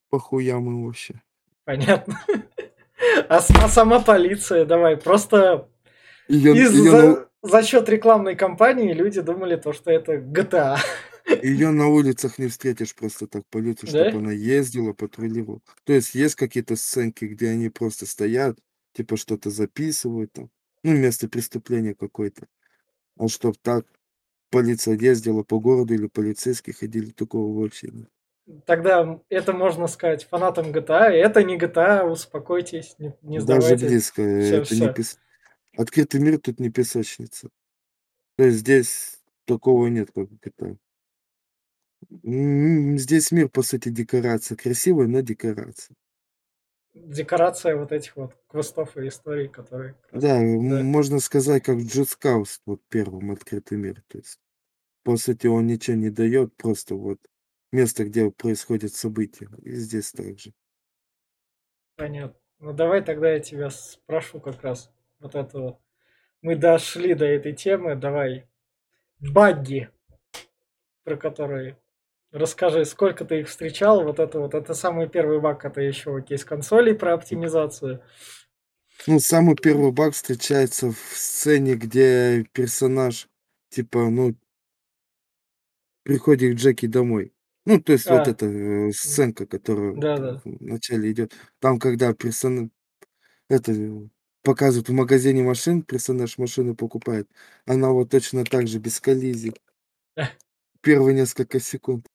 [0.10, 1.22] По хуям им вообще.
[1.66, 2.22] Понятно.
[3.30, 5.70] А, а сама полиция, давай, просто
[6.28, 10.78] Ее, из ее, за, счет рекламной кампании люди думали то, что это GTA.
[11.41, 14.17] ее на улицах не встретишь просто так полицию, чтобы Да?
[14.17, 15.62] она ездила, патрулировала.
[15.84, 18.58] То есть, есть какие-то сценки, где они просто стоят,
[18.93, 20.49] типа что-то записывают там,
[20.84, 22.47] ну, место преступления какое-то.
[23.17, 23.86] А чтоб так
[24.49, 28.10] полиция ездила по городу или полицейские ходили, такого вообще нет.
[28.65, 31.10] Тогда это можно сказать фанатам GTA.
[31.12, 33.88] Это не GTA, успокойтесь, не, не Даже сдавайтесь.
[33.88, 34.21] близко.
[34.41, 35.17] Все, Это не все.
[35.80, 37.48] Открытый мир тут не песочница.
[38.36, 40.78] То есть здесь такого нет, как в GTA.
[42.26, 44.58] М, Здесь мир, по сути, декорация.
[44.58, 45.96] Красивая, но декорация.
[46.94, 49.94] Декорация вот этих вот квестов и историй, которые...
[49.94, 50.84] как раз- Да, м, Да.
[50.84, 54.04] можно сказать, как Cause, вот первым открытый мир.
[54.10, 54.38] То есть,
[55.04, 57.20] по сути, он ничего не дает, просто вот
[57.72, 59.48] место, где происходят события.
[59.63, 60.52] И здесь также.
[61.96, 62.38] Понятно.
[62.60, 65.80] Ну давай тогда я тебя спрошу как раз вот это вот.
[66.42, 68.46] Мы дошли до этой темы, давай.
[69.20, 69.90] Багги,
[71.04, 71.78] про которые
[72.32, 76.30] расскажи, сколько ты их встречал, вот это вот, это самый первый баг, это еще вот
[76.30, 78.02] есть консолей про оптимизацию.
[79.08, 83.28] Ну, самый первый баг встречается в сцене, где персонаж,
[83.70, 84.36] типа, ну,
[86.04, 87.34] приходит к Джеки домой.
[87.66, 90.42] Ну, то есть вот А, эта э, сценка, которая да, да.
[90.44, 91.34] в начале идет.
[91.60, 92.70] Там, когда персонаж,
[93.48, 93.74] это,
[94.43, 97.30] показывают в магазине машин, персонаж машину покупает,
[97.65, 99.54] она вот точно так же, без коллизий,
[100.82, 102.08] первые несколько секунд.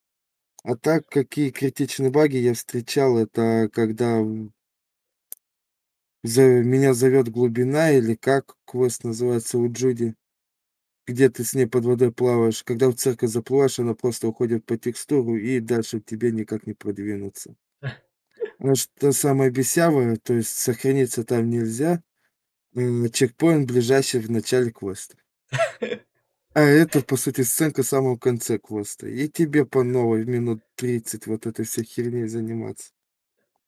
[0.65, 4.25] А так, какие критичные баги я встречал, это когда
[6.25, 10.15] за, меня зовет глубина, или как квест называется у Джуди,
[11.07, 12.65] где ты с ней под водой плаваешь.
[12.65, 17.55] Когда в церковь заплываешь, она просто уходит по текстуру, и дальше тебе никак не продвинуться.
[18.59, 22.03] А что самое бесявое, то есть сохраниться там нельзя,
[22.75, 25.17] чекпоинт ближайший в начале квеста.
[26.55, 29.09] А это, по сути, сценка в самом конце квеста.
[29.09, 32.93] И тебе по новой минут 30 вот этой всей херней заниматься.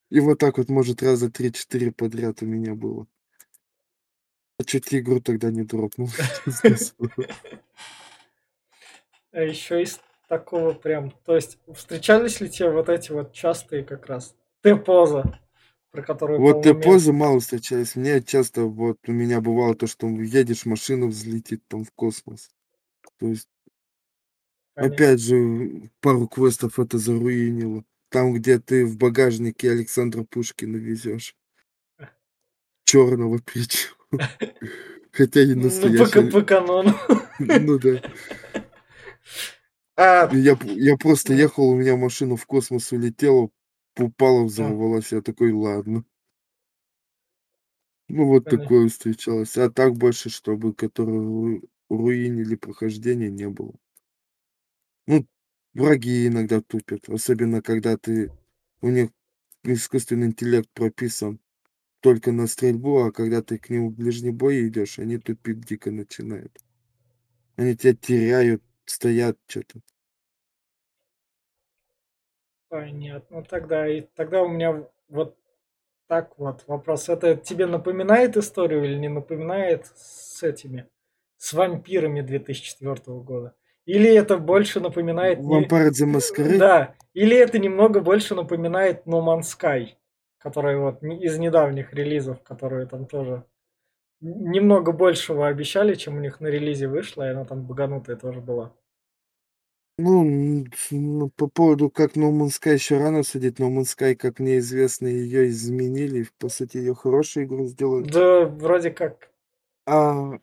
[0.08, 3.08] И вот так вот, может, раза 3-4 подряд у меня было.
[4.58, 6.08] А чуть игру тогда не дропнул.
[9.32, 14.06] А еще из такого прям, то есть встречались ли тебе вот эти вот частые как
[14.06, 15.38] раз Т-поза,
[15.96, 17.96] про которую, Вот ты позы мало встречались.
[17.96, 22.50] Мне часто вот у меня бывало то, что едешь, машина взлетит там в космос.
[23.18, 23.48] То есть,
[24.74, 24.94] Понятно.
[24.94, 27.84] опять же, пару квестов это заруинило.
[28.10, 31.34] Там, где ты в багажнике Александра Пушкина везешь.
[32.84, 33.94] Черного причем.
[35.12, 36.30] Хотя и Ну, по, настоящий.
[36.30, 36.94] по канону.
[37.38, 38.00] Ну да.
[39.98, 43.48] А, Я, я просто ехал, у меня машина в космос улетела,
[43.98, 45.12] упала, взорвалась.
[45.12, 46.04] Я такой, ладно.
[48.08, 48.62] Ну, вот Понятно.
[48.64, 49.56] такое встречалось.
[49.56, 53.74] А так больше, чтобы которые ру- руинили прохождение, не было.
[55.06, 55.26] Ну,
[55.74, 57.08] враги иногда тупят.
[57.08, 58.30] Особенно, когда ты...
[58.80, 59.10] У них
[59.64, 61.40] искусственный интеллект прописан
[62.00, 65.90] только на стрельбу, а когда ты к нему в ближний бой идешь, они тупить дико
[65.90, 66.56] начинают.
[67.56, 69.80] Они тебя теряют, стоят что-то.
[72.80, 73.38] Понятно.
[73.38, 75.36] Ну, Тогда, и, тогда у меня вот
[76.08, 77.08] так вот вопрос.
[77.08, 80.86] Это тебе напоминает историю или не напоминает с этими,
[81.36, 83.54] с вампирами 2004 года?
[83.86, 85.38] Или это больше напоминает...
[85.38, 86.58] Vampire the Masquerade?
[86.58, 89.90] Да, или это немного больше напоминает No Man's Sky,
[90.38, 93.44] которая вот из недавних релизов, которые там тоже
[94.20, 98.72] немного большего обещали, чем у них на релизе вышло, и она там баганутая тоже была.
[99.98, 103.58] Ну, ну, по поводу, как No Man's Sky еще рано судить.
[103.58, 106.28] No Man's Sky, как мне известно, ее изменили.
[106.38, 108.10] По сути, ее хорошую игру сделали.
[108.10, 109.30] Да, вроде как.
[109.86, 110.38] А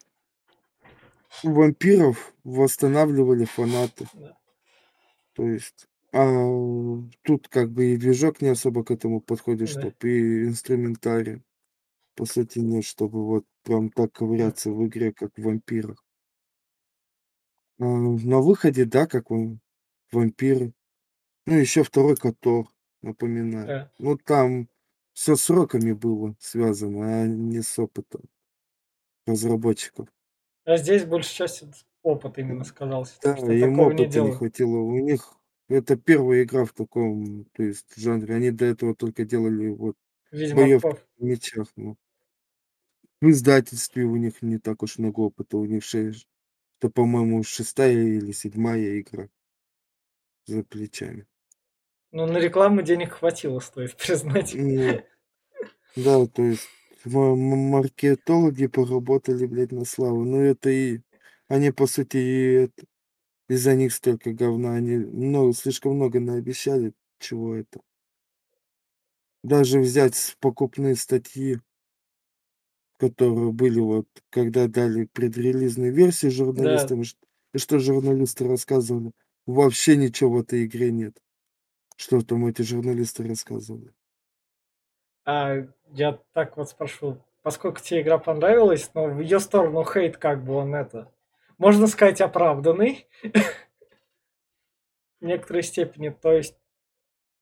[1.44, 4.08] вампиров восстанавливали фанаты.
[4.14, 4.38] Да.
[5.34, 6.20] То есть, а
[7.24, 9.82] тут как бы и движок не особо к этому подходит, Да.
[9.82, 11.44] чтоб и инструментарий.
[12.16, 16.03] По сути, нет, чтобы вот прям так ковыряться в игре, как в вампирах.
[17.80, 19.60] А, на выходе, да, как он,
[20.12, 20.74] вампиры.
[21.48, 22.68] Ну, еще второй Котор,
[23.02, 23.68] напоминаю.
[23.68, 23.92] Да.
[24.00, 24.70] Ну, там
[25.14, 28.24] все с сроками было связано, а не с опытом
[29.28, 30.08] разработчиков.
[30.66, 31.68] А здесь большей части
[32.04, 33.16] опыт именно сказался.
[33.22, 34.38] Да, что им не опыта не делают.
[34.38, 34.78] хватило.
[34.78, 35.34] У них
[35.70, 38.36] это первая игра в таком, то есть, жанре.
[38.36, 39.96] Они до этого только делали вот
[40.32, 41.06] Ведьмаков.
[41.18, 41.68] в мечах.
[41.76, 41.98] Ну.
[43.22, 45.58] В издательстве у них не так уж много опыта.
[45.58, 46.28] У них шесть,
[46.84, 49.30] это, по-моему, шестая или седьмая игра
[50.46, 51.26] за плечами.
[52.12, 54.54] Ну, на рекламу денег хватило, стоит признать.
[54.54, 55.02] Ну,
[55.96, 56.68] да, то есть
[57.06, 60.26] маркетологи поработали, блядь, на славу.
[60.26, 61.02] Ну, это и...
[61.48, 62.86] Они, по сути, и это...
[63.50, 64.76] Из-за них столько говна.
[64.76, 66.94] Они много, слишком много наобещали.
[67.20, 67.82] Чего это?
[69.44, 71.60] Даже взять покупные статьи,
[72.98, 77.16] которые были вот, когда дали предрелизные версии журналистам, ш-
[77.54, 79.12] и что журналисты рассказывали.
[79.46, 81.18] Вообще ничего в этой игре нет.
[81.98, 83.94] Что там эти журналисты рассказывали.
[85.26, 85.56] А
[85.92, 90.54] я так вот спрошу, поскольку тебе игра понравилась, но в ее сторону хейт как бы
[90.54, 91.12] он это,
[91.58, 93.08] можно сказать, оправданный
[95.22, 96.10] в некоторой степени.
[96.10, 96.58] То есть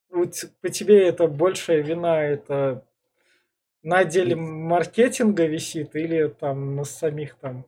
[0.10, 0.26] у
[0.62, 2.86] по тебе это большая вина, это
[3.84, 7.66] на отделе маркетинга висит или там на самих там,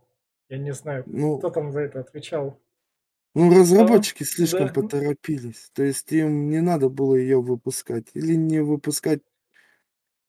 [0.50, 2.60] я не знаю, Ну, кто там за это отвечал.
[3.36, 4.74] Ну, разработчики слишком да.
[4.74, 5.72] поторопились.
[5.74, 8.06] То есть им не надо было ее выпускать.
[8.14, 9.22] Или не выпускать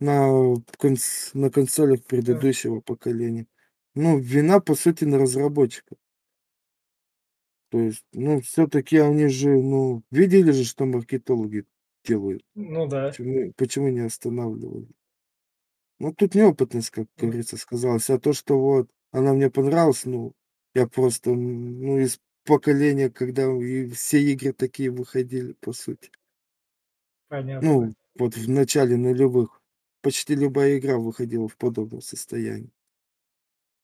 [0.01, 3.47] на, конс- на консолях предыдущего поколения.
[3.95, 5.99] Ну, вина, по сути, на разработчиках.
[7.71, 11.65] То есть, ну, все-таки они же, ну, видели же, что маркетологи
[12.05, 12.43] делают.
[12.55, 13.09] Ну да.
[13.09, 14.89] Почему, почему не останавливали?
[15.99, 18.11] Ну, тут неопытность, как говорится, сказалась.
[18.11, 20.35] А то, что вот она мне понравилась, ну,
[20.75, 26.11] я просто, ну, из поколения, когда и все игры такие выходили, по сути.
[27.29, 27.69] Понятно.
[27.69, 29.61] Ну, вот в начале нулевых
[30.03, 32.71] почти любая игра выходила в подобном состоянии.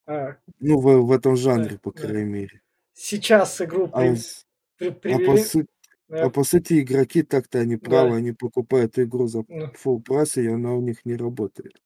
[0.06, 2.02] А, Ну, в, в этом жанре, по да.
[2.02, 2.62] крайней мере.
[2.92, 4.46] сейчас игру А, при- с-
[4.76, 5.44] при- а по, привели...
[5.44, 5.66] су-
[6.08, 8.16] да, а по сути, игроки так-то они правы, Да.
[8.16, 11.80] они покупают игру за ну, full прайс, и она у них не работает.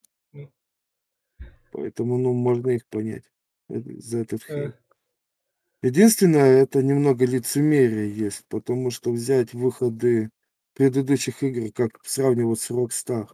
[1.74, 3.24] Поэтому, ну, можно их понять
[3.68, 4.76] э, за этот э, хейт.
[5.82, 10.30] Единственное, это немного лицемерия есть, потому что взять выходы
[10.74, 13.26] предыдущих игр, как сравнивать с Rockstar.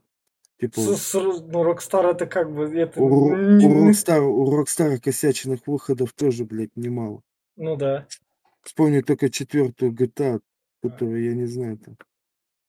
[0.59, 2.64] Типа, с- с Ру- ну, Rockstar это как бы...
[2.76, 7.22] Это у, Ро- не- у не- Rockstar, у Rockstar косячных выходов тоже, блядь, немало.
[7.57, 8.07] Ну да.
[8.62, 10.40] Вспомни только четвертую GTA,
[10.83, 11.96] которую, я не знаю, там,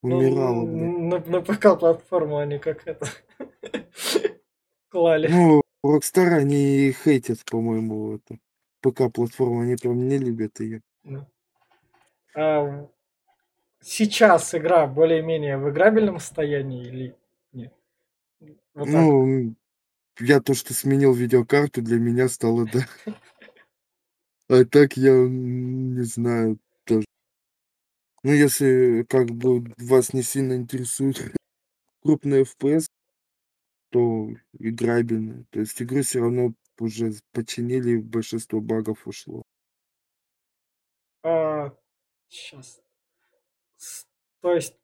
[0.04, 1.26] Ну, умирала, блядь.
[1.26, 3.08] на, на ПК-платформу они как это...
[4.90, 5.28] Клали.
[5.30, 8.40] Ну, Rockstar, они хейтят, по-моему, это.
[8.82, 10.82] ПК-платформу, они прям не любят ее.
[12.36, 12.88] А
[13.82, 17.16] сейчас игра более-менее в играбельном состоянии или
[17.54, 17.74] нет?
[18.74, 18.88] Вот.
[18.88, 19.56] Ну,
[20.20, 22.88] я то, что сменил видеокарту, для меня стало, да.
[24.50, 27.06] А так я не знаю тоже.
[28.24, 31.34] Ну, если как бы вас не сильно интересует
[32.04, 32.88] крупный FPS,
[33.92, 35.46] то играбельно.
[35.52, 39.44] То есть игру все равно уже починили, большинство багов ушло.
[41.24, 41.72] А,
[42.30, 42.82] сейчас.
[43.78, 44.06] С-
[44.42, 44.76] То есть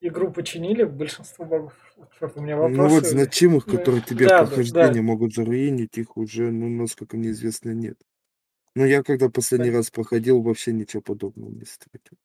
[0.00, 1.74] игру починили, большинство багов.
[2.18, 3.10] Чёрт, у меня Ну вот вопросы.
[3.10, 5.02] значимых, Да, которые тебе да, да, прохождение да.
[5.02, 7.98] могут заруинить, их уже, ну, насколько мне известно, нет.
[8.76, 12.18] Но я когда последний Пон- раз проходил, вообще ничего подобного не встретил.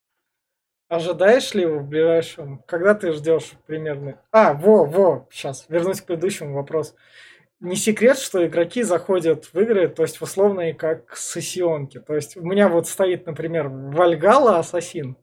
[0.91, 2.61] Ожидаешь ли его в ближайшем?
[2.67, 4.19] Когда ты ждешь примерно?
[4.29, 6.95] А, во, во, сейчас вернусь к предыдущему вопросу.
[7.61, 11.97] Не секрет, что игроки заходят в игры, то есть в условные как сессионки.
[12.01, 15.15] То есть у меня вот стоит, например, Вальгала Ассасин.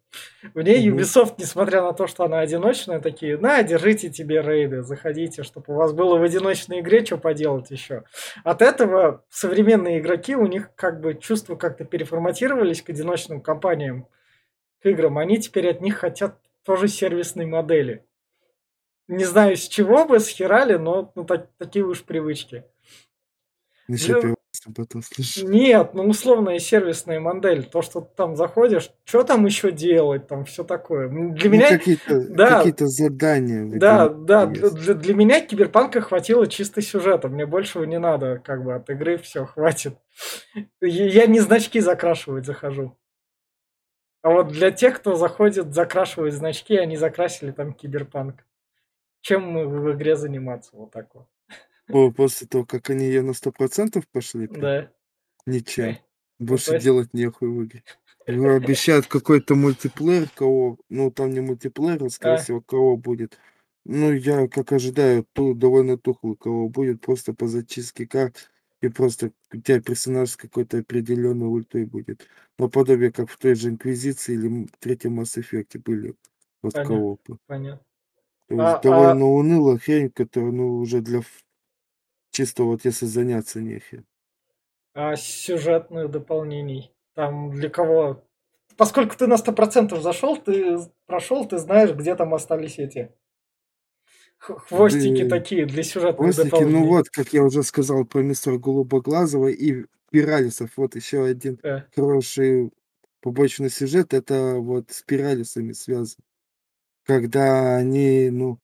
[0.55, 1.01] В ней Мгм.
[1.01, 5.77] Ubisoft, несмотря на то, что она одиночная, такие, на, держите тебе рейды, заходите, чтобы у
[5.77, 8.05] вас было в одиночной игре что поделать еще.
[8.43, 14.07] От этого современные игроки, у них как бы чувства как-то переформатировались к одиночным компаниям,
[14.83, 15.19] к играм.
[15.19, 18.05] Они теперь от них хотят тоже сервисной модели.
[19.09, 22.65] Не знаю, с чего бы схерали, но ну, так, такие уж привычки.
[23.89, 25.49] Еще Для- первый раз об этом слышу.
[25.49, 27.65] Нет, ну условная сервисная модель.
[27.65, 31.09] То, что ты там заходишь, что там еще делать, там все такое.
[31.09, 32.59] Для Ну, меня, какие-то да.
[32.59, 34.75] какие-то задания да, да, для, есть.
[34.75, 37.29] для- для меня киберпанка хватило чисто сюжета.
[37.29, 39.95] Мне большего не надо, как бы от игры все, хватит.
[40.83, 42.95] Я я не значки закрашивать захожу.
[44.23, 48.45] А вот для тех, кто заходит закрашивать значки, они закрасили там киберпанк.
[49.21, 50.71] Чем мы в игре заниматься?
[50.75, 51.27] Вот так вот.
[51.87, 54.93] По- После того, как они ее на сто процентов пошли, прям, Да.
[55.47, 55.97] ничем.
[56.41, 57.83] Ну, Больше есть, делать нехуй в игре.
[58.29, 63.37] Ну, обещают какой-то мультиплеер, кого, ну там не мультиплеер, а скорее а, всего, кого будет.
[63.85, 69.33] Ну, я как ожидаю, то довольно тухлый, кого будет просто по зачистке карт, и просто
[69.53, 72.29] у тебя персонаж с какой-то определенной ультой будет.
[72.59, 76.15] Наподобие, как в той же Инквизиции или м- третьем Mass Effect были
[76.63, 77.39] вот понятно, коопы.
[77.47, 77.85] понятно.
[78.49, 81.23] То есть А, довольно а, унылая хрень, которая, ну, уже для
[82.31, 84.05] чисто вот если заняться нехер.
[84.95, 86.93] а сюжетных дополнений?
[87.15, 88.23] Там для кого?
[88.77, 93.13] Поскольку ты на 100% зашел, ты прошел, ты знаешь, где там остались эти
[94.39, 99.49] хвостики Да, такие для сюжетных Хвостики, ну вот, как я уже сказал про мистера Голубоглазого
[99.49, 102.71] и Пиралисов, вот еще один Э, хороший
[103.21, 106.17] побочный сюжет, это вот с Пиралисами связан.
[107.05, 108.59] Когда они, ну,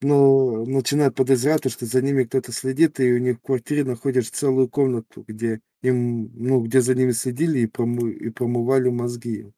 [0.00, 4.30] ну, начинают подозревать, то, что за ними кто-то следит, и у них в квартире находишь
[4.30, 9.52] целую комнату, где им, ну, где за ними следили и, промы- и промывали мозги.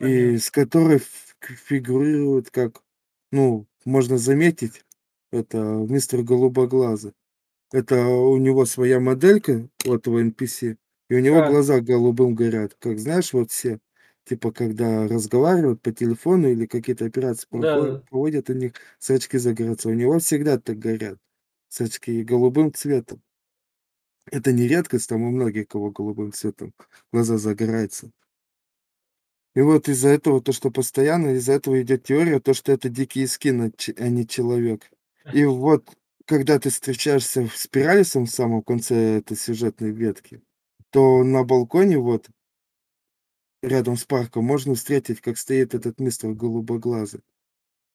[0.00, 2.82] И с которой ф- фигурирует как,
[3.32, 4.84] ну, можно заметить,
[5.32, 7.12] это мистер Голубоглазый.
[7.72, 10.76] Это у него своя моделька, у этого NPC,
[11.10, 12.76] и у него А, глаза голубым горят.
[12.78, 13.80] Как знаешь, вот все,
[14.24, 19.38] типа, когда разговаривают по телефону или какие-то операции да, проходят, да, проводят, у них зрачки
[19.38, 19.88] загорятся.
[19.88, 21.18] У него всегда так горят.
[21.70, 23.22] Зрачки голубым цветом.
[24.30, 26.72] Это не редкость, там у многих кого голубым цветом
[27.12, 28.10] глаза загораются.
[29.54, 33.26] И вот из-за этого, то, что постоянно, из-за этого идет теория, то, что это дикий
[33.26, 34.90] скин, а ч- а не человек.
[35.32, 35.88] И вот,
[36.26, 40.42] когда ты встречаешься с Пиралисом в самом конце этой сюжетной ветки,
[40.90, 42.28] то на балконе вот
[43.62, 47.20] рядом с парком можно встретить, как стоит этот мистер голубоглазый.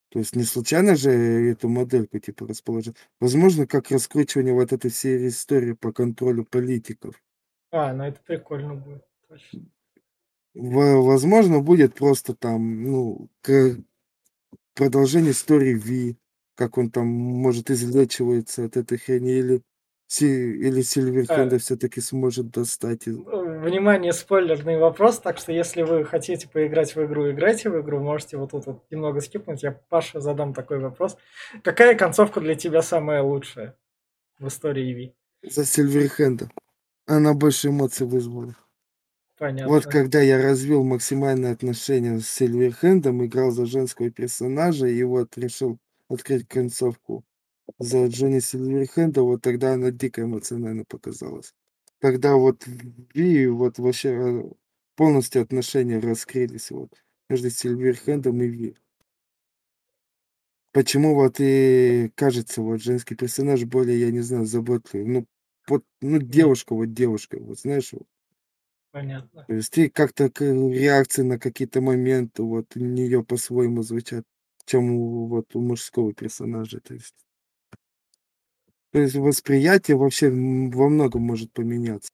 [0.09, 2.95] То есть не случайно же эту модельку типа расположил.
[3.19, 7.21] Возможно, как раскручивание вот этой всей истории по контролю политиков.
[7.71, 9.03] А, ну это прикольно будет.
[9.27, 9.65] Точно.
[10.57, 13.77] Во- Возможно, будет просто там, ну, к-
[14.73, 16.17] продолжение истории Ви,
[16.55, 19.61] как он там, может, излечивается от этой хрени, или,
[20.19, 23.07] или А, Сильверхенда все-таки сможет достать.
[23.07, 27.99] из- Внимание, спойлерный вопрос, так что если вы хотите поиграть в игру, играйте в игру,
[27.99, 29.63] можете вот тут вот немного скипнуть.
[29.63, 31.17] Я Паше задам такой вопрос.
[31.63, 33.75] Какая концовка для тебя самая лучшая
[34.39, 35.13] в истории Ви?
[35.43, 36.49] За Сильверхенда.
[37.05, 38.55] Она больше эмоций вызвала.
[39.39, 39.91] Вот Понятно.
[39.91, 45.79] когда я развил максимальное отношение с Сильверхендом, играл за женского персонажа, и вот решил
[46.09, 47.23] открыть концовку
[47.79, 51.53] за Джонни Сильверхенда, вот тогда она дико эмоционально показалась.
[52.01, 52.65] Когда вот
[53.13, 54.51] Ви вот вообще э,
[54.95, 56.91] полностью отношения раскрылись вот
[57.29, 58.77] между Сильверхендом и Ви.
[60.73, 65.07] Почему вот и кажется вот женский персонаж более, я не знаю, заботливый.
[65.07, 65.25] Ну,
[65.67, 68.07] вот, ну девушка, вот девушка, вот знаешь, вот.
[68.97, 69.45] Понятно.
[69.47, 74.23] То есть и как-то к реакции на какие-то моменты вот у нее по-своему звучат,
[74.65, 76.79] чем у вот у мужского персонажа.
[76.81, 77.13] То есть,
[78.91, 82.09] то есть восприятие вообще м, во многом может поменяться.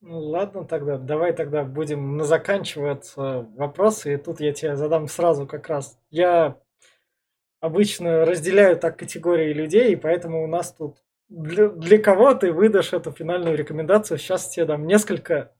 [0.00, 5.46] Ну ладно тогда, давай тогда будем на заканчиваться вопросы, и тут я тебе задам сразу
[5.46, 5.98] как раз.
[6.10, 6.58] Я
[7.60, 10.98] обычно разделяю так категории людей, и поэтому у нас тут
[11.30, 14.18] для, для кого ты выдашь эту финальную рекомендацию.
[14.18, 15.52] Сейчас тебе дам несколько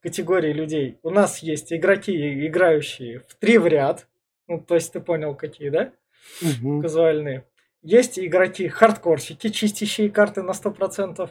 [0.00, 0.98] категорий людей.
[1.02, 4.08] У нас есть игроки, играющие в три в ряд.
[4.48, 5.92] Ну, то есть ты понял, какие, да?
[6.40, 6.80] Мгм.
[6.82, 7.44] Казуальные.
[7.82, 11.30] Есть игроки хардкорщики, чистящие карты на 100%.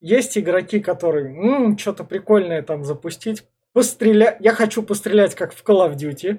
[0.00, 3.44] Есть игроки, которые что-то прикольное там запустить.
[3.72, 4.36] Пострелять.
[4.40, 6.38] Я хочу пострелять, как в Call of Duty.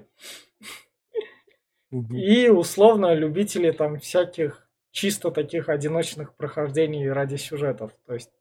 [1.90, 2.16] Мгм.
[2.16, 7.92] И условно любители там всяких чисто таких одиночных прохождений ради сюжетов.
[8.06, 8.32] То есть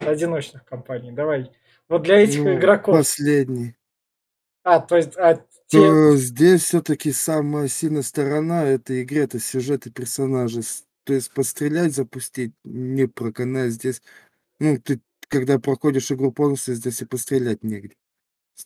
[0.00, 1.12] одиночных компаний.
[1.12, 1.50] Давай.
[1.88, 2.96] Вот для этих Ну, игроков.
[2.98, 3.76] последний.
[4.64, 6.16] А, то есть, а те...
[6.16, 10.62] Здесь все-таки самая сильная сторона этой игры это сюжет и персонажи.
[11.04, 14.02] То есть пострелять, запустить не проканает здесь.
[14.60, 17.96] Ну, ты когда проходишь игру полностью, здесь и пострелять негде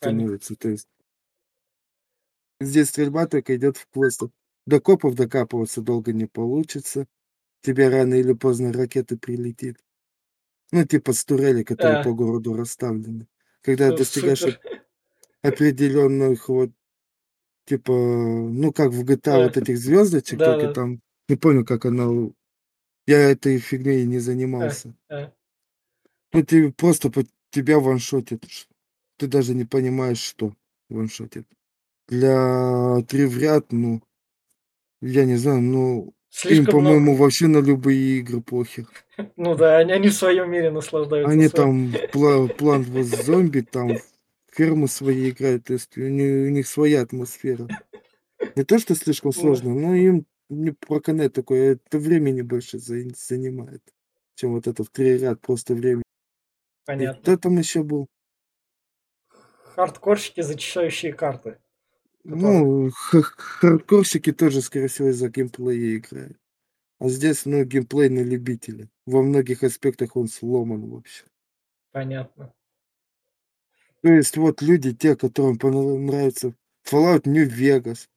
[0.01, 0.37] Понятно.
[0.37, 0.55] становится.
[0.55, 0.87] То есть
[2.59, 4.29] Здесь стрельба только идет в квестах.
[4.67, 7.07] До копов докапываться долго не получится.
[7.61, 9.77] Тебе рано или поздно ракеты прилетит.
[10.71, 12.03] Ну, типа с турели, которые А.
[12.03, 13.27] по городу расставлены.
[13.61, 14.59] Когда Ну, достигаешь супер.
[15.43, 16.71] определенных вот,
[17.65, 19.43] типа, ну, как в GTA А.
[19.45, 20.73] вот этих звездочек, только Да-да.
[20.73, 22.31] там, не помню, как она...
[23.07, 24.95] Я этой фигней не занимался.
[25.09, 25.31] А.
[26.33, 28.45] Ну, ты просто по тебя ваншотит.
[29.17, 30.55] Ты даже не понимаешь, что
[30.89, 31.45] ваншотит.
[32.07, 34.01] Для три в ряд, ну,
[35.01, 37.19] я не знаю, ну, им, Слишком по-моему, много.
[37.21, 38.85] вообще на любые игры похер.
[39.35, 41.31] Ну да, они, они в своем мире наслаждаются.
[41.31, 41.91] Они своим.
[41.91, 43.97] там пла- план вот зомби, там
[44.51, 47.67] фермы свои играют, то есть у них, у них своя атмосфера.
[48.55, 53.81] Не то, что слишком сложно, но им не проканает такое, это времени больше за- занимает,
[54.35, 56.01] чем вот этот три ряд, просто время.
[56.01, 57.21] И Понятно.
[57.21, 58.07] кто там еще был?
[59.75, 61.57] Хардкорщики, зачищающие карты.
[62.23, 66.37] Ну, хардкорщики тоже, скорее всего, из-за геймплея играют.
[66.99, 68.89] А здесь, ну, геймплей на любителя.
[69.05, 71.25] Во многих аспектах он сломан вообще.
[71.91, 72.53] Понятно.
[74.01, 76.53] То есть вот люди, те, которым понравится
[76.89, 78.07] Fallout New Vegas,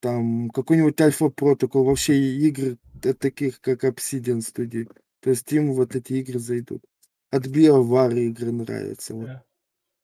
[0.00, 4.90] там какой-нибудь Alpha Protocol, вообще игры от таких, как Obsidian Studio.
[5.20, 6.84] То есть им вот эти игры зайдут.
[7.30, 9.14] От BioWare игры нравятся.
[9.14, 9.30] Вот.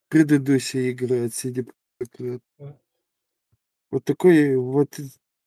[0.09, 2.41] Предыдущие игры от CD Projekt.
[2.59, 2.81] Да.
[3.91, 4.99] Вот такой, вот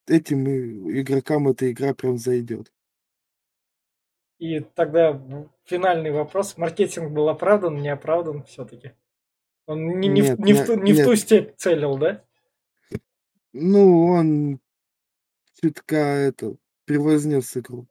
[0.08, 2.72] этим и- игрокам эта игра прям зайдет.
[4.40, 6.58] И тогда в- финальный вопрос.
[6.58, 8.92] Маркетинг был оправдан, не оправдан все-таки?
[9.66, 11.20] Он не, не, в, Нет, не, в не- ту, не в ту нет.
[11.20, 12.26] степь целил, да?
[13.54, 14.60] Ну, он
[15.62, 17.88] чутка это превознес игру.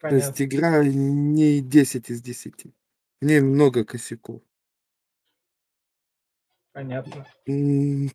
[0.00, 0.44] То есть Понятно.
[0.44, 2.66] игра не 10 из 10.
[3.20, 4.42] В ней много косяков.
[6.78, 7.26] Понятно.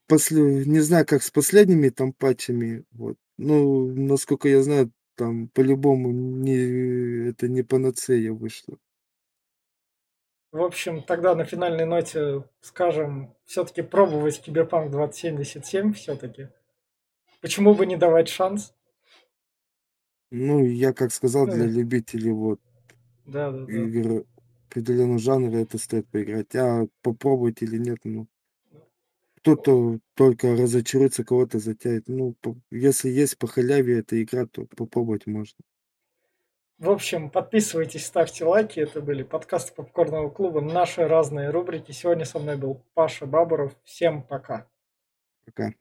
[0.08, 3.18] После, не знаю, как с последними там патчами, вот.
[3.38, 8.78] Ну, насколько я знаю, там по-любому не, это не панацея вышло.
[10.54, 16.48] В общем, тогда на финальной ноте скажем, все-таки пробовать Киберпанк 2077 все-таки.
[17.42, 18.74] Почему бы не давать шанс?
[20.32, 21.68] Ну, я как сказал, для Э.
[21.68, 22.60] любителей вот
[23.26, 23.66] Да, да, да.
[23.68, 24.26] игр
[24.70, 26.56] определенного жанра это стоит поиграть.
[26.56, 28.28] А попробовать или нет, ну,
[29.44, 32.06] кто-то только разочаруется, кого-то затянет.
[32.08, 35.60] Ну, по- если есть по халяве эта игра, то попробовать можно.
[36.78, 38.80] В общем, подписывайтесь, ставьте лайки.
[38.80, 40.62] Это были подкасты Попкорного клуба.
[40.62, 41.92] Наши разные рубрики.
[41.92, 43.76] Сегодня со мной был Паша Бабуров.
[43.84, 44.68] Всем пока.
[45.46, 45.74] Пока.